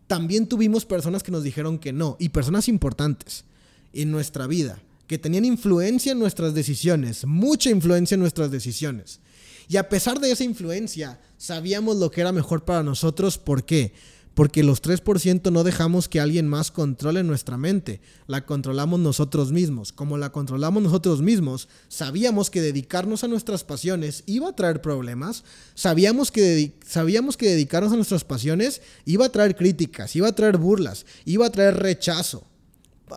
también 0.07 0.47
tuvimos 0.47 0.85
personas 0.85 1.23
que 1.23 1.31
nos 1.31 1.43
dijeron 1.43 1.79
que 1.79 1.93
no, 1.93 2.17
y 2.19 2.29
personas 2.29 2.67
importantes 2.67 3.45
en 3.93 4.11
nuestra 4.11 4.45
vida 4.45 4.79
que 5.07 5.17
tenían 5.17 5.45
influencia 5.45 6.11
en 6.11 6.19
nuestras 6.19 6.53
decisiones, 6.53 7.25
mucha 7.25 7.69
influencia 7.69 8.15
en 8.15 8.21
nuestras 8.21 8.51
decisiones. 8.51 9.19
Y 9.67 9.77
a 9.77 9.89
pesar 9.89 10.19
de 10.19 10.31
esa 10.31 10.43
influencia, 10.43 11.19
sabíamos 11.37 11.97
lo 11.97 12.11
que 12.11 12.21
era 12.21 12.31
mejor 12.31 12.65
para 12.65 12.83
nosotros. 12.83 13.37
¿Por 13.37 13.65
qué? 13.65 13.93
Porque 14.35 14.63
los 14.63 14.83
3% 14.83 15.49
no 15.51 15.63
dejamos 15.63 16.09
que 16.09 16.19
alguien 16.19 16.47
más 16.47 16.69
controle 16.69 17.23
nuestra 17.23 17.57
mente, 17.57 18.01
la 18.27 18.45
controlamos 18.45 18.99
nosotros 18.99 19.51
mismos. 19.53 19.93
Como 19.93 20.17
la 20.17 20.31
controlamos 20.31 20.83
nosotros 20.83 21.21
mismos, 21.21 21.69
sabíamos 21.87 22.49
que 22.49 22.61
dedicarnos 22.61 23.23
a 23.23 23.29
nuestras 23.29 23.63
pasiones 23.63 24.23
iba 24.25 24.49
a 24.49 24.55
traer 24.55 24.81
problemas, 24.81 25.45
sabíamos 25.73 26.31
que, 26.31 26.73
sabíamos 26.85 27.37
que 27.37 27.49
dedicarnos 27.49 27.93
a 27.93 27.95
nuestras 27.95 28.25
pasiones 28.25 28.81
iba 29.05 29.25
a 29.25 29.31
traer 29.31 29.55
críticas, 29.55 30.15
iba 30.17 30.27
a 30.27 30.35
traer 30.35 30.57
burlas, 30.57 31.05
iba 31.23 31.45
a 31.45 31.51
traer 31.51 31.77
rechazo 31.77 32.45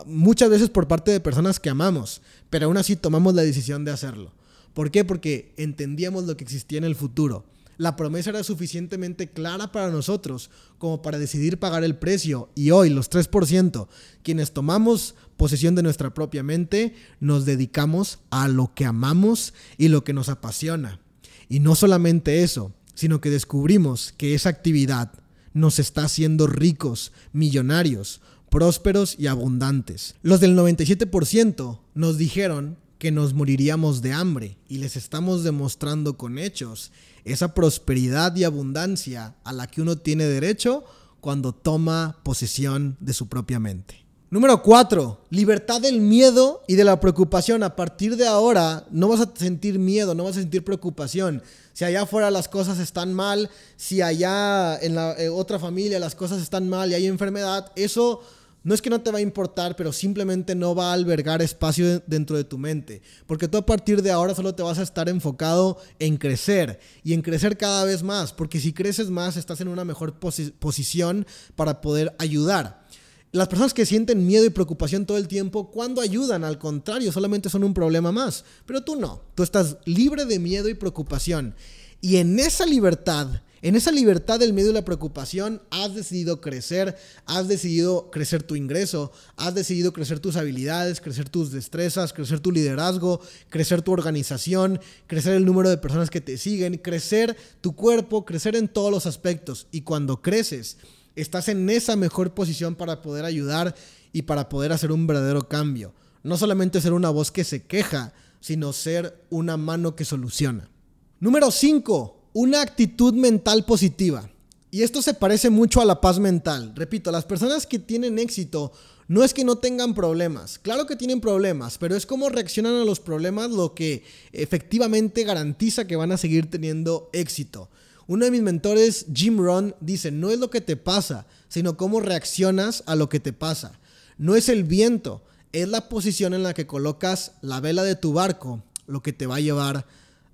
muchas 0.06 0.50
veces 0.50 0.70
por 0.70 0.88
parte 0.88 1.10
de 1.10 1.20
personas 1.20 1.60
que 1.60 1.70
amamos, 1.70 2.22
pero 2.50 2.66
aún 2.66 2.76
así 2.76 2.96
tomamos 2.96 3.34
la 3.34 3.42
decisión 3.42 3.84
de 3.84 3.92
hacerlo. 3.92 4.32
¿Por 4.74 4.90
qué? 4.90 5.04
Porque 5.04 5.52
entendíamos 5.56 6.24
lo 6.24 6.36
que 6.36 6.44
existía 6.44 6.78
en 6.78 6.84
el 6.84 6.94
futuro. 6.94 7.44
La 7.78 7.94
promesa 7.94 8.30
era 8.30 8.42
suficientemente 8.42 9.30
clara 9.30 9.70
para 9.70 9.90
nosotros 9.90 10.50
como 10.78 11.00
para 11.00 11.18
decidir 11.18 11.58
pagar 11.58 11.84
el 11.84 11.96
precio 11.96 12.50
y 12.56 12.72
hoy 12.72 12.90
los 12.90 13.08
3%, 13.08 13.86
quienes 14.24 14.52
tomamos 14.52 15.14
posesión 15.36 15.76
de 15.76 15.84
nuestra 15.84 16.12
propia 16.12 16.42
mente, 16.42 16.94
nos 17.20 17.44
dedicamos 17.44 18.18
a 18.30 18.48
lo 18.48 18.74
que 18.74 18.84
amamos 18.84 19.54
y 19.76 19.88
lo 19.88 20.02
que 20.02 20.12
nos 20.12 20.28
apasiona. 20.28 21.00
Y 21.48 21.60
no 21.60 21.76
solamente 21.76 22.42
eso, 22.42 22.72
sino 22.94 23.20
que 23.20 23.30
descubrimos 23.30 24.12
que 24.16 24.34
esa 24.34 24.48
actividad 24.48 25.12
nos 25.54 25.78
está 25.78 26.04
haciendo 26.04 26.48
ricos, 26.48 27.12
millonarios, 27.32 28.20
prósperos 28.50 29.14
y 29.18 29.26
abundantes. 29.26 30.14
Los 30.22 30.40
del 30.40 30.56
97% 30.56 31.80
nos 31.94 32.18
dijeron 32.18 32.76
que 32.98 33.10
nos 33.10 33.34
moriríamos 33.34 34.02
de 34.02 34.12
hambre 34.12 34.56
y 34.68 34.78
les 34.78 34.96
estamos 34.96 35.44
demostrando 35.44 36.16
con 36.16 36.38
hechos 36.38 36.90
esa 37.24 37.54
prosperidad 37.54 38.34
y 38.36 38.44
abundancia 38.44 39.36
a 39.44 39.52
la 39.52 39.66
que 39.66 39.82
uno 39.82 39.96
tiene 39.96 40.24
derecho 40.24 40.84
cuando 41.20 41.52
toma 41.52 42.18
posesión 42.22 42.96
de 43.00 43.12
su 43.12 43.28
propia 43.28 43.60
mente. 43.60 44.08
Número 44.30 44.62
4. 44.62 45.26
Libertad 45.30 45.80
del 45.80 46.00
miedo 46.00 46.62
y 46.66 46.74
de 46.74 46.84
la 46.84 47.00
preocupación. 47.00 47.62
A 47.62 47.74
partir 47.76 48.16
de 48.16 48.26
ahora 48.26 48.86
no 48.90 49.08
vas 49.08 49.20
a 49.20 49.32
sentir 49.34 49.78
miedo, 49.78 50.14
no 50.14 50.24
vas 50.24 50.36
a 50.36 50.40
sentir 50.40 50.62
preocupación. 50.62 51.42
Si 51.72 51.84
allá 51.84 52.02
afuera 52.02 52.30
las 52.30 52.46
cosas 52.46 52.78
están 52.78 53.14
mal, 53.14 53.48
si 53.76 54.02
allá 54.02 54.76
en 54.78 54.96
la 54.96 55.12
eh, 55.12 55.30
otra 55.30 55.58
familia 55.58 55.98
las 55.98 56.14
cosas 56.14 56.42
están 56.42 56.68
mal 56.68 56.90
y 56.90 56.94
hay 56.94 57.06
enfermedad, 57.06 57.72
eso 57.74 58.20
no 58.62 58.74
es 58.74 58.82
que 58.82 58.90
no 58.90 59.00
te 59.00 59.10
va 59.10 59.18
a 59.18 59.22
importar, 59.22 59.76
pero 59.76 59.92
simplemente 59.92 60.54
no 60.54 60.74
va 60.74 60.90
a 60.90 60.92
albergar 60.92 61.40
espacio 61.40 62.00
dentro 62.06 62.36
de 62.36 62.44
tu 62.44 62.58
mente. 62.58 63.02
Porque 63.26 63.48
tú 63.48 63.56
a 63.56 63.66
partir 63.66 64.02
de 64.02 64.10
ahora 64.10 64.34
solo 64.34 64.54
te 64.54 64.62
vas 64.62 64.78
a 64.78 64.82
estar 64.82 65.08
enfocado 65.08 65.78
en 65.98 66.16
crecer 66.16 66.80
y 67.04 67.14
en 67.14 67.22
crecer 67.22 67.56
cada 67.56 67.84
vez 67.84 68.02
más. 68.02 68.32
Porque 68.32 68.60
si 68.60 68.72
creces 68.72 69.10
más, 69.10 69.36
estás 69.36 69.60
en 69.60 69.68
una 69.68 69.84
mejor 69.84 70.18
posición 70.18 71.26
para 71.54 71.80
poder 71.80 72.14
ayudar. 72.18 72.86
Las 73.30 73.48
personas 73.48 73.74
que 73.74 73.86
sienten 73.86 74.26
miedo 74.26 74.44
y 74.44 74.50
preocupación 74.50 75.06
todo 75.06 75.18
el 75.18 75.28
tiempo, 75.28 75.70
cuando 75.70 76.00
ayudan? 76.00 76.44
Al 76.44 76.58
contrario, 76.58 77.12
solamente 77.12 77.50
son 77.50 77.62
un 77.62 77.74
problema 77.74 78.10
más. 78.10 78.44
Pero 78.66 78.82
tú 78.82 78.96
no. 78.96 79.22
Tú 79.34 79.42
estás 79.42 79.76
libre 79.84 80.24
de 80.24 80.38
miedo 80.38 80.68
y 80.68 80.74
preocupación. 80.74 81.54
Y 82.00 82.16
en 82.16 82.38
esa 82.38 82.64
libertad 82.64 83.42
en 83.60 83.74
esa 83.74 83.90
libertad 83.90 84.38
del 84.38 84.52
miedo 84.52 84.70
y 84.70 84.72
la 84.72 84.84
preocupación, 84.84 85.62
has 85.70 85.94
decidido 85.94 86.40
crecer, 86.40 86.96
has 87.26 87.48
decidido 87.48 88.08
crecer 88.10 88.44
tu 88.44 88.54
ingreso, 88.54 89.10
has 89.36 89.54
decidido 89.54 89.92
crecer 89.92 90.20
tus 90.20 90.36
habilidades, 90.36 91.00
crecer 91.00 91.28
tus 91.28 91.50
destrezas, 91.50 92.12
crecer 92.12 92.38
tu 92.38 92.52
liderazgo, 92.52 93.20
crecer 93.48 93.82
tu 93.82 93.92
organización, 93.92 94.80
crecer 95.08 95.34
el 95.34 95.44
número 95.44 95.70
de 95.70 95.78
personas 95.78 96.08
que 96.08 96.20
te 96.20 96.38
siguen, 96.38 96.78
crecer 96.78 97.36
tu 97.60 97.74
cuerpo, 97.74 98.24
crecer 98.24 98.54
en 98.54 98.68
todos 98.68 98.92
los 98.92 99.06
aspectos. 99.06 99.66
Y 99.72 99.80
cuando 99.80 100.22
creces, 100.22 100.76
estás 101.16 101.48
en 101.48 101.68
esa 101.68 101.96
mejor 101.96 102.34
posición 102.34 102.76
para 102.76 103.02
poder 103.02 103.24
ayudar 103.24 103.74
y 104.12 104.22
para 104.22 104.48
poder 104.48 104.72
hacer 104.72 104.92
un 104.92 105.08
verdadero 105.08 105.48
cambio. 105.48 105.94
No 106.22 106.36
solamente 106.36 106.80
ser 106.80 106.92
una 106.92 107.10
voz 107.10 107.32
que 107.32 107.42
se 107.42 107.64
queja, 107.64 108.12
sino 108.40 108.72
ser 108.72 109.24
una 109.30 109.56
mano 109.56 109.96
que 109.96 110.04
soluciona. 110.04 110.70
Número 111.18 111.50
5 111.50 112.17
una 112.40 112.62
actitud 112.62 113.14
mental 113.14 113.64
positiva. 113.64 114.30
Y 114.70 114.82
esto 114.82 115.02
se 115.02 115.12
parece 115.12 115.50
mucho 115.50 115.80
a 115.80 115.84
la 115.84 116.00
paz 116.00 116.20
mental. 116.20 116.72
Repito, 116.76 117.10
las 117.10 117.24
personas 117.24 117.66
que 117.66 117.80
tienen 117.80 118.20
éxito 118.20 118.70
no 119.08 119.24
es 119.24 119.34
que 119.34 119.42
no 119.42 119.58
tengan 119.58 119.92
problemas. 119.92 120.60
Claro 120.60 120.86
que 120.86 120.94
tienen 120.94 121.20
problemas, 121.20 121.78
pero 121.78 121.96
es 121.96 122.06
cómo 122.06 122.28
reaccionan 122.28 122.74
a 122.74 122.84
los 122.84 123.00
problemas 123.00 123.50
lo 123.50 123.74
que 123.74 124.04
efectivamente 124.30 125.24
garantiza 125.24 125.88
que 125.88 125.96
van 125.96 126.12
a 126.12 126.16
seguir 126.16 126.48
teniendo 126.48 127.10
éxito. 127.12 127.70
Uno 128.06 128.24
de 128.24 128.30
mis 128.30 128.42
mentores, 128.42 129.06
Jim 129.12 129.36
Ron, 129.38 129.74
dice, 129.80 130.12
no 130.12 130.30
es 130.30 130.38
lo 130.38 130.48
que 130.48 130.60
te 130.60 130.76
pasa, 130.76 131.26
sino 131.48 131.76
cómo 131.76 131.98
reaccionas 131.98 132.84
a 132.86 132.94
lo 132.94 133.08
que 133.08 133.18
te 133.18 133.32
pasa. 133.32 133.80
No 134.16 134.36
es 134.36 134.48
el 134.48 134.62
viento, 134.62 135.24
es 135.50 135.66
la 135.66 135.88
posición 135.88 136.34
en 136.34 136.44
la 136.44 136.54
que 136.54 136.68
colocas 136.68 137.32
la 137.40 137.58
vela 137.58 137.82
de 137.82 137.96
tu 137.96 138.12
barco 138.12 138.62
lo 138.86 139.02
que 139.02 139.12
te 139.12 139.26
va 139.26 139.36
a 139.36 139.40
llevar 139.40 139.86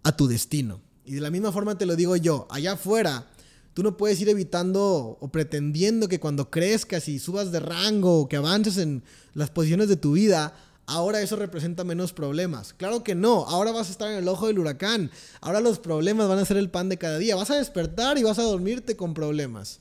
a 0.03 0.17
tu 0.19 0.29
destino. 0.29 0.84
Y 1.05 1.15
de 1.15 1.21
la 1.21 1.31
misma 1.31 1.53
forma 1.53 1.77
te 1.77 1.87
lo 1.87 1.97
digo 1.97 2.17
yo, 2.17 2.47
allá 2.51 2.73
afuera, 2.73 3.27
tú 3.75 3.83
no 3.83 3.97
puedes 3.97 4.21
ir 4.21 4.29
evitando 4.29 5.19
o 5.21 5.29
pretendiendo 5.29 6.09
que 6.09 6.21
cuando 6.21 6.51
crezcas 6.51 7.09
y 7.09 7.19
subas 7.19 7.53
de 7.53 7.61
rango 7.61 8.21
o 8.21 8.29
que 8.29 8.37
avances 8.37 8.79
en 8.79 9.03
las 9.35 9.51
posiciones 9.51 9.89
de 9.89 9.97
tu 9.97 10.13
vida, 10.13 10.55
ahora 10.87 11.21
eso 11.21 11.37
representa 11.37 11.85
menos 11.85 12.13
problemas. 12.13 12.73
Claro 12.73 13.03
que 13.03 13.15
no, 13.15 13.47
ahora 13.47 13.73
vas 13.73 13.89
a 13.89 13.93
estar 13.93 14.11
en 14.11 14.19
el 14.19 14.29
ojo 14.29 14.47
del 14.47 14.59
huracán, 14.59 15.11
ahora 15.41 15.61
los 15.61 15.79
problemas 15.79 16.29
van 16.29 16.39
a 16.39 16.45
ser 16.45 16.57
el 16.57 16.71
pan 16.71 16.89
de 16.89 16.99
cada 16.99 17.19
día, 17.19 17.37
vas 17.37 17.51
a 17.51 17.59
despertar 17.59 18.17
y 18.19 18.23
vas 18.23 18.39
a 18.39 18.43
dormirte 18.43 18.97
con 18.97 19.13
problemas. 19.13 19.81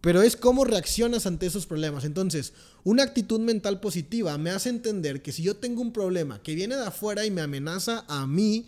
Pero 0.00 0.22
es 0.22 0.36
cómo 0.36 0.64
reaccionas 0.64 1.26
ante 1.26 1.46
esos 1.46 1.66
problemas. 1.66 2.04
Entonces, 2.04 2.54
una 2.82 3.04
actitud 3.04 3.38
mental 3.38 3.78
positiva 3.78 4.36
me 4.36 4.50
hace 4.50 4.68
entender 4.68 5.22
que 5.22 5.30
si 5.30 5.44
yo 5.44 5.56
tengo 5.56 5.80
un 5.80 5.92
problema 5.92 6.42
que 6.42 6.56
viene 6.56 6.74
de 6.74 6.86
afuera 6.86 7.24
y 7.24 7.30
me 7.30 7.40
amenaza 7.40 8.04
a 8.08 8.26
mí, 8.26 8.66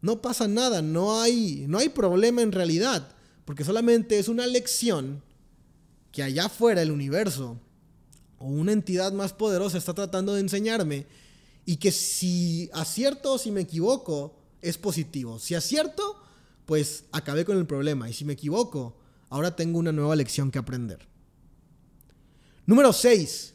no 0.00 0.22
pasa 0.22 0.46
nada, 0.48 0.82
no 0.82 1.20
hay, 1.20 1.64
no 1.68 1.78
hay 1.78 1.88
problema 1.88 2.42
en 2.42 2.52
realidad, 2.52 3.14
porque 3.44 3.64
solamente 3.64 4.18
es 4.18 4.28
una 4.28 4.46
lección 4.46 5.22
que 6.12 6.22
allá 6.22 6.46
afuera 6.46 6.82
el 6.82 6.90
universo 6.90 7.58
o 8.38 8.46
una 8.46 8.72
entidad 8.72 9.12
más 9.12 9.32
poderosa 9.32 9.78
está 9.78 9.94
tratando 9.94 10.34
de 10.34 10.40
enseñarme 10.40 11.06
y 11.64 11.76
que 11.76 11.90
si 11.92 12.70
acierto 12.72 13.34
o 13.34 13.38
si 13.38 13.50
me 13.50 13.60
equivoco 13.60 14.36
es 14.62 14.78
positivo. 14.78 15.38
Si 15.38 15.54
acierto, 15.54 16.16
pues 16.66 17.04
acabé 17.12 17.44
con 17.44 17.58
el 17.58 17.66
problema 17.66 18.08
y 18.08 18.12
si 18.12 18.24
me 18.24 18.34
equivoco, 18.34 18.96
ahora 19.28 19.54
tengo 19.56 19.78
una 19.78 19.92
nueva 19.92 20.16
lección 20.16 20.50
que 20.50 20.58
aprender. 20.58 21.06
Número 22.66 22.92
6. 22.92 23.54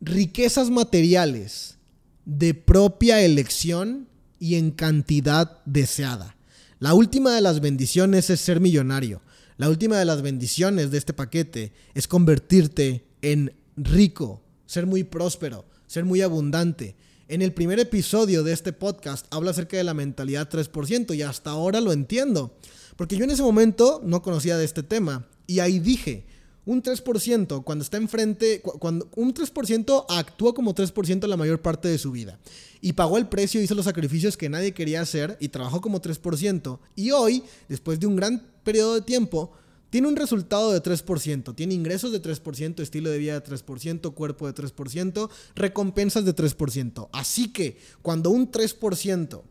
Riquezas 0.00 0.70
materiales 0.70 1.76
de 2.24 2.54
propia 2.54 3.20
elección 3.20 4.08
y 4.42 4.56
en 4.56 4.72
cantidad 4.72 5.62
deseada. 5.66 6.36
La 6.80 6.94
última 6.94 7.32
de 7.32 7.40
las 7.40 7.60
bendiciones 7.60 8.28
es 8.28 8.40
ser 8.40 8.58
millonario. 8.58 9.22
La 9.56 9.68
última 9.68 9.96
de 9.96 10.04
las 10.04 10.20
bendiciones 10.20 10.90
de 10.90 10.98
este 10.98 11.12
paquete 11.12 11.72
es 11.94 12.08
convertirte 12.08 13.04
en 13.22 13.54
rico, 13.76 14.42
ser 14.66 14.84
muy 14.86 15.04
próspero, 15.04 15.64
ser 15.86 16.04
muy 16.04 16.22
abundante. 16.22 16.96
En 17.28 17.40
el 17.40 17.52
primer 17.52 17.78
episodio 17.78 18.42
de 18.42 18.52
este 18.52 18.72
podcast 18.72 19.26
habla 19.30 19.52
acerca 19.52 19.76
de 19.76 19.84
la 19.84 19.94
mentalidad 19.94 20.50
3% 20.50 21.14
y 21.14 21.22
hasta 21.22 21.50
ahora 21.50 21.80
lo 21.80 21.92
entiendo. 21.92 22.58
Porque 22.96 23.16
yo 23.16 23.22
en 23.22 23.30
ese 23.30 23.42
momento 23.44 24.00
no 24.04 24.22
conocía 24.22 24.56
de 24.56 24.64
este 24.64 24.82
tema 24.82 25.28
y 25.46 25.60
ahí 25.60 25.78
dije, 25.78 26.26
un 26.64 26.82
3% 26.82 27.64
cuando 27.64 27.82
está 27.82 27.96
enfrente, 27.96 28.60
cuando 28.60 29.08
un 29.16 29.34
3% 29.34 30.06
actúa 30.08 30.54
como 30.54 30.74
3% 30.74 31.26
la 31.26 31.36
mayor 31.36 31.60
parte 31.60 31.88
de 31.88 31.98
su 31.98 32.12
vida. 32.12 32.38
Y 32.80 32.92
pagó 32.92 33.18
el 33.18 33.28
precio, 33.28 33.60
hizo 33.60 33.74
los 33.74 33.84
sacrificios 33.84 34.36
que 34.36 34.48
nadie 34.48 34.72
quería 34.72 35.00
hacer 35.00 35.36
y 35.40 35.48
trabajó 35.48 35.80
como 35.80 36.00
3%. 36.00 36.78
Y 36.94 37.10
hoy, 37.10 37.42
después 37.68 37.98
de 37.98 38.06
un 38.06 38.16
gran 38.16 38.42
periodo 38.62 38.94
de 38.94 39.02
tiempo, 39.02 39.52
tiene 39.90 40.08
un 40.08 40.16
resultado 40.16 40.72
de 40.72 40.82
3%. 40.82 41.54
Tiene 41.54 41.74
ingresos 41.74 42.12
de 42.12 42.22
3%, 42.22 42.80
estilo 42.80 43.10
de 43.10 43.18
vida 43.18 43.38
de 43.38 43.44
3%, 43.44 44.14
cuerpo 44.14 44.50
de 44.50 44.54
3%, 44.54 45.28
recompensas 45.54 46.24
de 46.24 46.34
3%. 46.34 47.08
Así 47.12 47.52
que 47.52 47.78
cuando 48.00 48.30
un 48.30 48.50
3% 48.50 49.42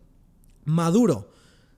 maduro 0.66 1.32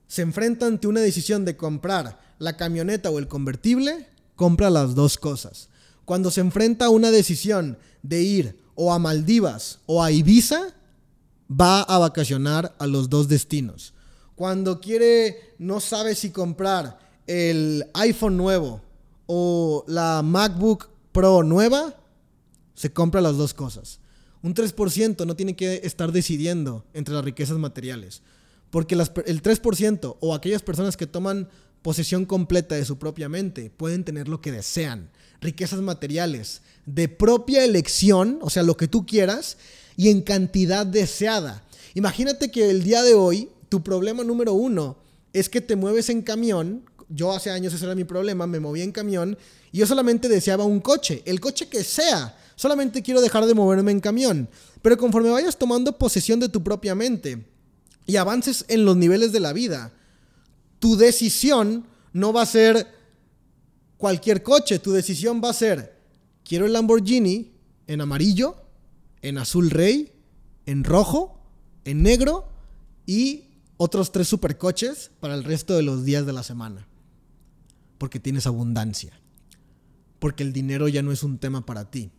se 0.07 0.21
enfrenta 0.21 0.67
ante 0.67 0.87
una 0.87 1.01
decisión 1.01 1.43
de 1.43 1.57
comprar 1.57 2.21
la 2.39 2.55
camioneta 2.55 3.09
o 3.09 3.19
el 3.19 3.27
convertible, 3.27 4.07
compra 4.43 4.69
las 4.69 4.93
dos 4.93 5.17
cosas. 5.17 5.69
Cuando 6.03 6.29
se 6.29 6.41
enfrenta 6.41 6.87
a 6.87 6.89
una 6.89 7.11
decisión 7.11 7.77
de 8.01 8.23
ir 8.23 8.59
o 8.75 8.91
a 8.91 8.99
Maldivas 8.99 9.79
o 9.85 10.03
a 10.03 10.11
Ibiza, 10.11 10.73
va 11.49 11.81
a 11.81 11.97
vacacionar 11.97 12.75
a 12.77 12.85
los 12.85 13.09
dos 13.09 13.29
destinos. 13.29 13.93
Cuando 14.35 14.81
quiere, 14.81 15.55
no 15.59 15.79
sabe 15.79 16.13
si 16.13 16.31
comprar 16.31 16.99
el 17.25 17.85
iPhone 17.93 18.35
nuevo 18.35 18.81
o 19.27 19.85
la 19.87 20.21
MacBook 20.21 20.89
Pro 21.13 21.43
nueva, 21.43 21.95
se 22.73 22.91
compra 22.91 23.21
las 23.21 23.37
dos 23.37 23.53
cosas. 23.53 24.01
Un 24.41 24.53
3% 24.53 25.25
no 25.25 25.37
tiene 25.37 25.55
que 25.55 25.79
estar 25.85 26.11
decidiendo 26.11 26.83
entre 26.93 27.13
las 27.13 27.23
riquezas 27.23 27.57
materiales. 27.57 28.23
Porque 28.71 28.95
el 28.95 29.41
3% 29.41 30.17
o 30.19 30.35
aquellas 30.35 30.63
personas 30.63 30.97
que 30.97 31.07
toman 31.07 31.47
posesión 31.83 32.25
completa 32.25 32.75
de 32.75 32.85
su 32.85 32.97
propia 32.97 33.29
mente, 33.29 33.69
pueden 33.69 34.03
tener 34.03 34.27
lo 34.27 34.41
que 34.41 34.51
desean, 34.51 35.11
riquezas 35.41 35.81
materiales, 35.81 36.61
de 36.85 37.07
propia 37.09 37.63
elección, 37.63 38.39
o 38.41 38.49
sea, 38.49 38.63
lo 38.63 38.75
que 38.75 38.87
tú 38.87 39.05
quieras, 39.05 39.57
y 39.95 40.09
en 40.09 40.21
cantidad 40.21 40.85
deseada. 40.85 41.63
Imagínate 41.93 42.49
que 42.49 42.71
el 42.71 42.83
día 42.83 43.03
de 43.03 43.13
hoy, 43.13 43.49
tu 43.69 43.83
problema 43.83 44.23
número 44.23 44.53
uno 44.53 44.97
es 45.33 45.49
que 45.49 45.61
te 45.61 45.75
mueves 45.75 46.09
en 46.09 46.21
camión. 46.21 46.83
Yo 47.09 47.33
hace 47.33 47.51
años 47.51 47.73
ese 47.73 47.85
era 47.85 47.95
mi 47.95 48.03
problema, 48.03 48.47
me 48.47 48.59
movía 48.59 48.83
en 48.83 48.91
camión 48.91 49.37
y 49.71 49.79
yo 49.79 49.87
solamente 49.87 50.29
deseaba 50.29 50.63
un 50.63 50.79
coche, 50.79 51.21
el 51.25 51.39
coche 51.39 51.67
que 51.67 51.83
sea. 51.83 52.37
Solamente 52.55 53.01
quiero 53.01 53.21
dejar 53.21 53.45
de 53.45 53.53
moverme 53.53 53.91
en 53.91 53.99
camión. 53.99 54.49
Pero 54.81 54.97
conforme 54.97 55.29
vayas 55.29 55.57
tomando 55.57 55.97
posesión 55.97 56.39
de 56.39 56.49
tu 56.49 56.63
propia 56.63 56.95
mente 56.95 57.45
y 58.05 58.15
avances 58.15 58.65
en 58.67 58.85
los 58.85 58.95
niveles 58.95 59.31
de 59.31 59.39
la 59.39 59.53
vida, 59.53 59.91
tu 60.83 60.97
decisión 60.97 61.85
no 62.11 62.33
va 62.33 62.41
a 62.41 62.45
ser 62.45 62.85
cualquier 63.95 64.43
coche, 64.43 64.79
tu 64.79 64.91
decisión 64.91 65.39
va 65.41 65.51
a 65.51 65.53
ser, 65.53 65.97
quiero 66.43 66.65
el 66.65 66.73
Lamborghini 66.73 67.53
en 67.87 68.01
amarillo, 68.01 68.57
en 69.21 69.37
azul 69.37 69.69
rey, 69.69 70.11
en 70.65 70.83
rojo, 70.83 71.39
en 71.85 72.03
negro 72.03 72.49
y 73.05 73.45
otros 73.77 74.11
tres 74.11 74.27
supercoches 74.27 75.09
para 75.21 75.35
el 75.35 75.45
resto 75.45 75.73
de 75.73 75.83
los 75.83 76.03
días 76.03 76.25
de 76.25 76.33
la 76.33 76.43
semana. 76.43 76.85
Porque 77.97 78.19
tienes 78.19 78.45
abundancia. 78.45 79.17
Porque 80.19 80.43
el 80.43 80.51
dinero 80.51 80.89
ya 80.89 81.01
no 81.01 81.13
es 81.13 81.23
un 81.23 81.37
tema 81.37 81.65
para 81.65 81.89
ti. 81.91 82.11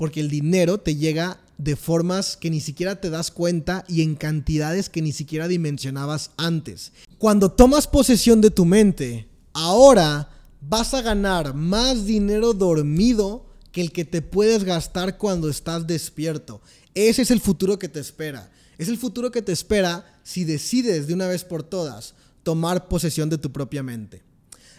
Porque 0.00 0.20
el 0.20 0.30
dinero 0.30 0.78
te 0.78 0.96
llega 0.96 1.42
de 1.58 1.76
formas 1.76 2.38
que 2.38 2.48
ni 2.48 2.60
siquiera 2.60 3.02
te 3.02 3.10
das 3.10 3.30
cuenta 3.30 3.84
y 3.86 4.00
en 4.00 4.14
cantidades 4.14 4.88
que 4.88 5.02
ni 5.02 5.12
siquiera 5.12 5.46
dimensionabas 5.46 6.30
antes. 6.38 6.92
Cuando 7.18 7.52
tomas 7.52 7.86
posesión 7.86 8.40
de 8.40 8.50
tu 8.50 8.64
mente, 8.64 9.28
ahora 9.52 10.30
vas 10.62 10.94
a 10.94 11.02
ganar 11.02 11.52
más 11.52 12.06
dinero 12.06 12.54
dormido 12.54 13.44
que 13.72 13.82
el 13.82 13.92
que 13.92 14.06
te 14.06 14.22
puedes 14.22 14.64
gastar 14.64 15.18
cuando 15.18 15.50
estás 15.50 15.86
despierto. 15.86 16.62
Ese 16.94 17.20
es 17.20 17.30
el 17.30 17.40
futuro 17.42 17.78
que 17.78 17.90
te 17.90 18.00
espera. 18.00 18.50
Es 18.78 18.88
el 18.88 18.96
futuro 18.96 19.30
que 19.30 19.42
te 19.42 19.52
espera 19.52 20.18
si 20.22 20.44
decides 20.44 21.08
de 21.08 21.12
una 21.12 21.26
vez 21.26 21.44
por 21.44 21.62
todas 21.62 22.14
tomar 22.42 22.88
posesión 22.88 23.28
de 23.28 23.36
tu 23.36 23.52
propia 23.52 23.82
mente. 23.82 24.22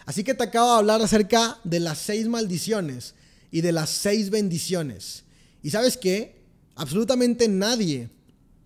Así 0.04 0.24
que 0.24 0.34
te 0.34 0.42
acabo 0.42 0.72
de 0.72 0.78
hablar 0.78 1.00
acerca 1.00 1.60
de 1.62 1.78
las 1.78 1.98
seis 1.98 2.26
maldiciones 2.26 3.14
y 3.52 3.60
de 3.60 3.70
las 3.70 3.90
seis 3.90 4.30
bendiciones. 4.30 5.22
Y 5.62 5.70
sabes 5.70 5.96
qué? 5.96 6.42
Absolutamente 6.74 7.46
nadie 7.46 8.08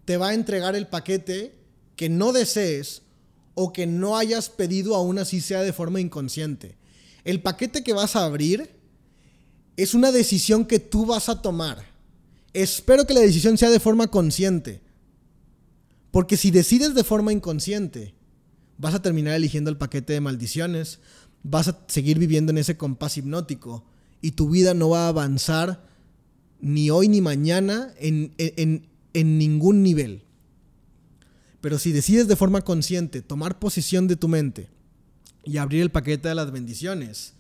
te 0.07 0.17
va 0.17 0.29
a 0.29 0.35
entregar 0.35 0.75
el 0.77 0.87
paquete 0.87 1.53
que 1.97 2.09
no 2.09 2.33
desees 2.33 3.03
o 3.55 3.73
que 3.73 3.87
no 3.87 4.17
hayas 4.17 4.49
pedido 4.49 4.95
aún 4.95 5.19
así 5.19 5.41
sea 5.41 5.63
de 5.63 5.73
forma 5.73 6.01
inconsciente. 6.01 6.77
El 7.25 7.43
paquete 7.43 7.83
que 7.83 7.93
vas 7.93 8.15
a 8.15 8.25
abrir 8.25 8.71
es 9.77 9.93
una 9.93 10.13
decisión 10.13 10.65
que 10.65 10.79
tú 10.79 11.05
vas 11.05 11.29
a 11.29 11.43
tomar. 11.43 11.85
Espero 12.53 13.07
que 13.07 13.15
la 13.15 13.21
decisión 13.21 13.59
sea 13.59 13.71
de 13.71 13.81
forma 13.81 14.07
consciente. 14.07 14.81
Porque 16.13 16.37
si 16.37 16.53
decides 16.53 16.95
de 16.95 17.03
forma 17.03 17.33
inconsciente, 17.33 18.15
vas 18.79 18.95
a 18.95 19.03
terminar 19.03 19.35
eligiendo 19.35 19.69
el 19.69 19.77
paquete 19.77 20.13
de 20.13 20.21
maldiciones, 20.21 21.01
vas 21.43 21.67
a 21.69 21.85
seguir 21.89 22.19
viviendo 22.19 22.53
en 22.53 22.59
ese 22.59 22.77
compás 22.77 23.17
hipnótico 23.17 23.85
y 24.27 24.33
tu 24.33 24.51
vida 24.51 24.75
no 24.75 24.89
va 24.89 25.05
a 25.05 25.09
avanzar 25.11 25.87
ni 26.61 26.91
hoy 26.91 27.07
ni 27.07 27.21
mañana 27.21 27.95
en, 28.01 28.33
en 28.37 29.39
ningún 29.39 29.85
nivel. 29.85 30.25
Pero 31.61 31.79
si 31.79 31.93
decides 31.93 32.27
de 32.27 32.35
forma 32.35 32.63
consciente 32.63 33.23
tomar 33.23 33.61
posesión 33.61 34.09
de 34.09 34.17
tu 34.17 34.27
mente 34.27 34.69
y 35.45 35.59
abrir 35.59 35.83
el 35.83 35.93
paquete 35.93 36.29
de 36.29 36.35
las 36.35 36.51
bendiciones, 36.51 37.35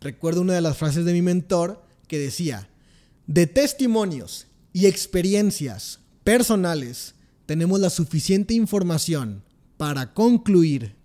recuerdo 0.00 0.40
una 0.40 0.54
de 0.54 0.62
las 0.62 0.76
frases 0.76 1.04
de 1.04 1.12
mi 1.12 1.22
mentor 1.22 1.80
que 2.08 2.18
decía, 2.18 2.68
de 3.28 3.46
testimonios 3.46 4.48
y 4.72 4.86
experiencias 4.86 6.00
personales, 6.24 7.14
tenemos 7.46 7.78
la 7.78 7.90
suficiente 7.90 8.52
información 8.54 9.44
para 9.76 10.12
concluir 10.12 10.96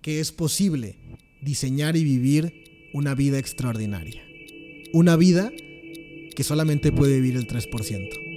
que 0.00 0.20
es 0.20 0.32
posible 0.32 0.96
diseñar 1.42 1.98
y 1.98 2.04
vivir 2.04 2.90
una 2.94 3.14
vida 3.14 3.38
extraordinaria. 3.38 4.27
Una 4.92 5.16
vida 5.16 5.52
que 6.34 6.44
solamente 6.44 6.92
puede 6.92 7.20
vivir 7.20 7.36
el 7.36 7.46
3%. 7.46 8.27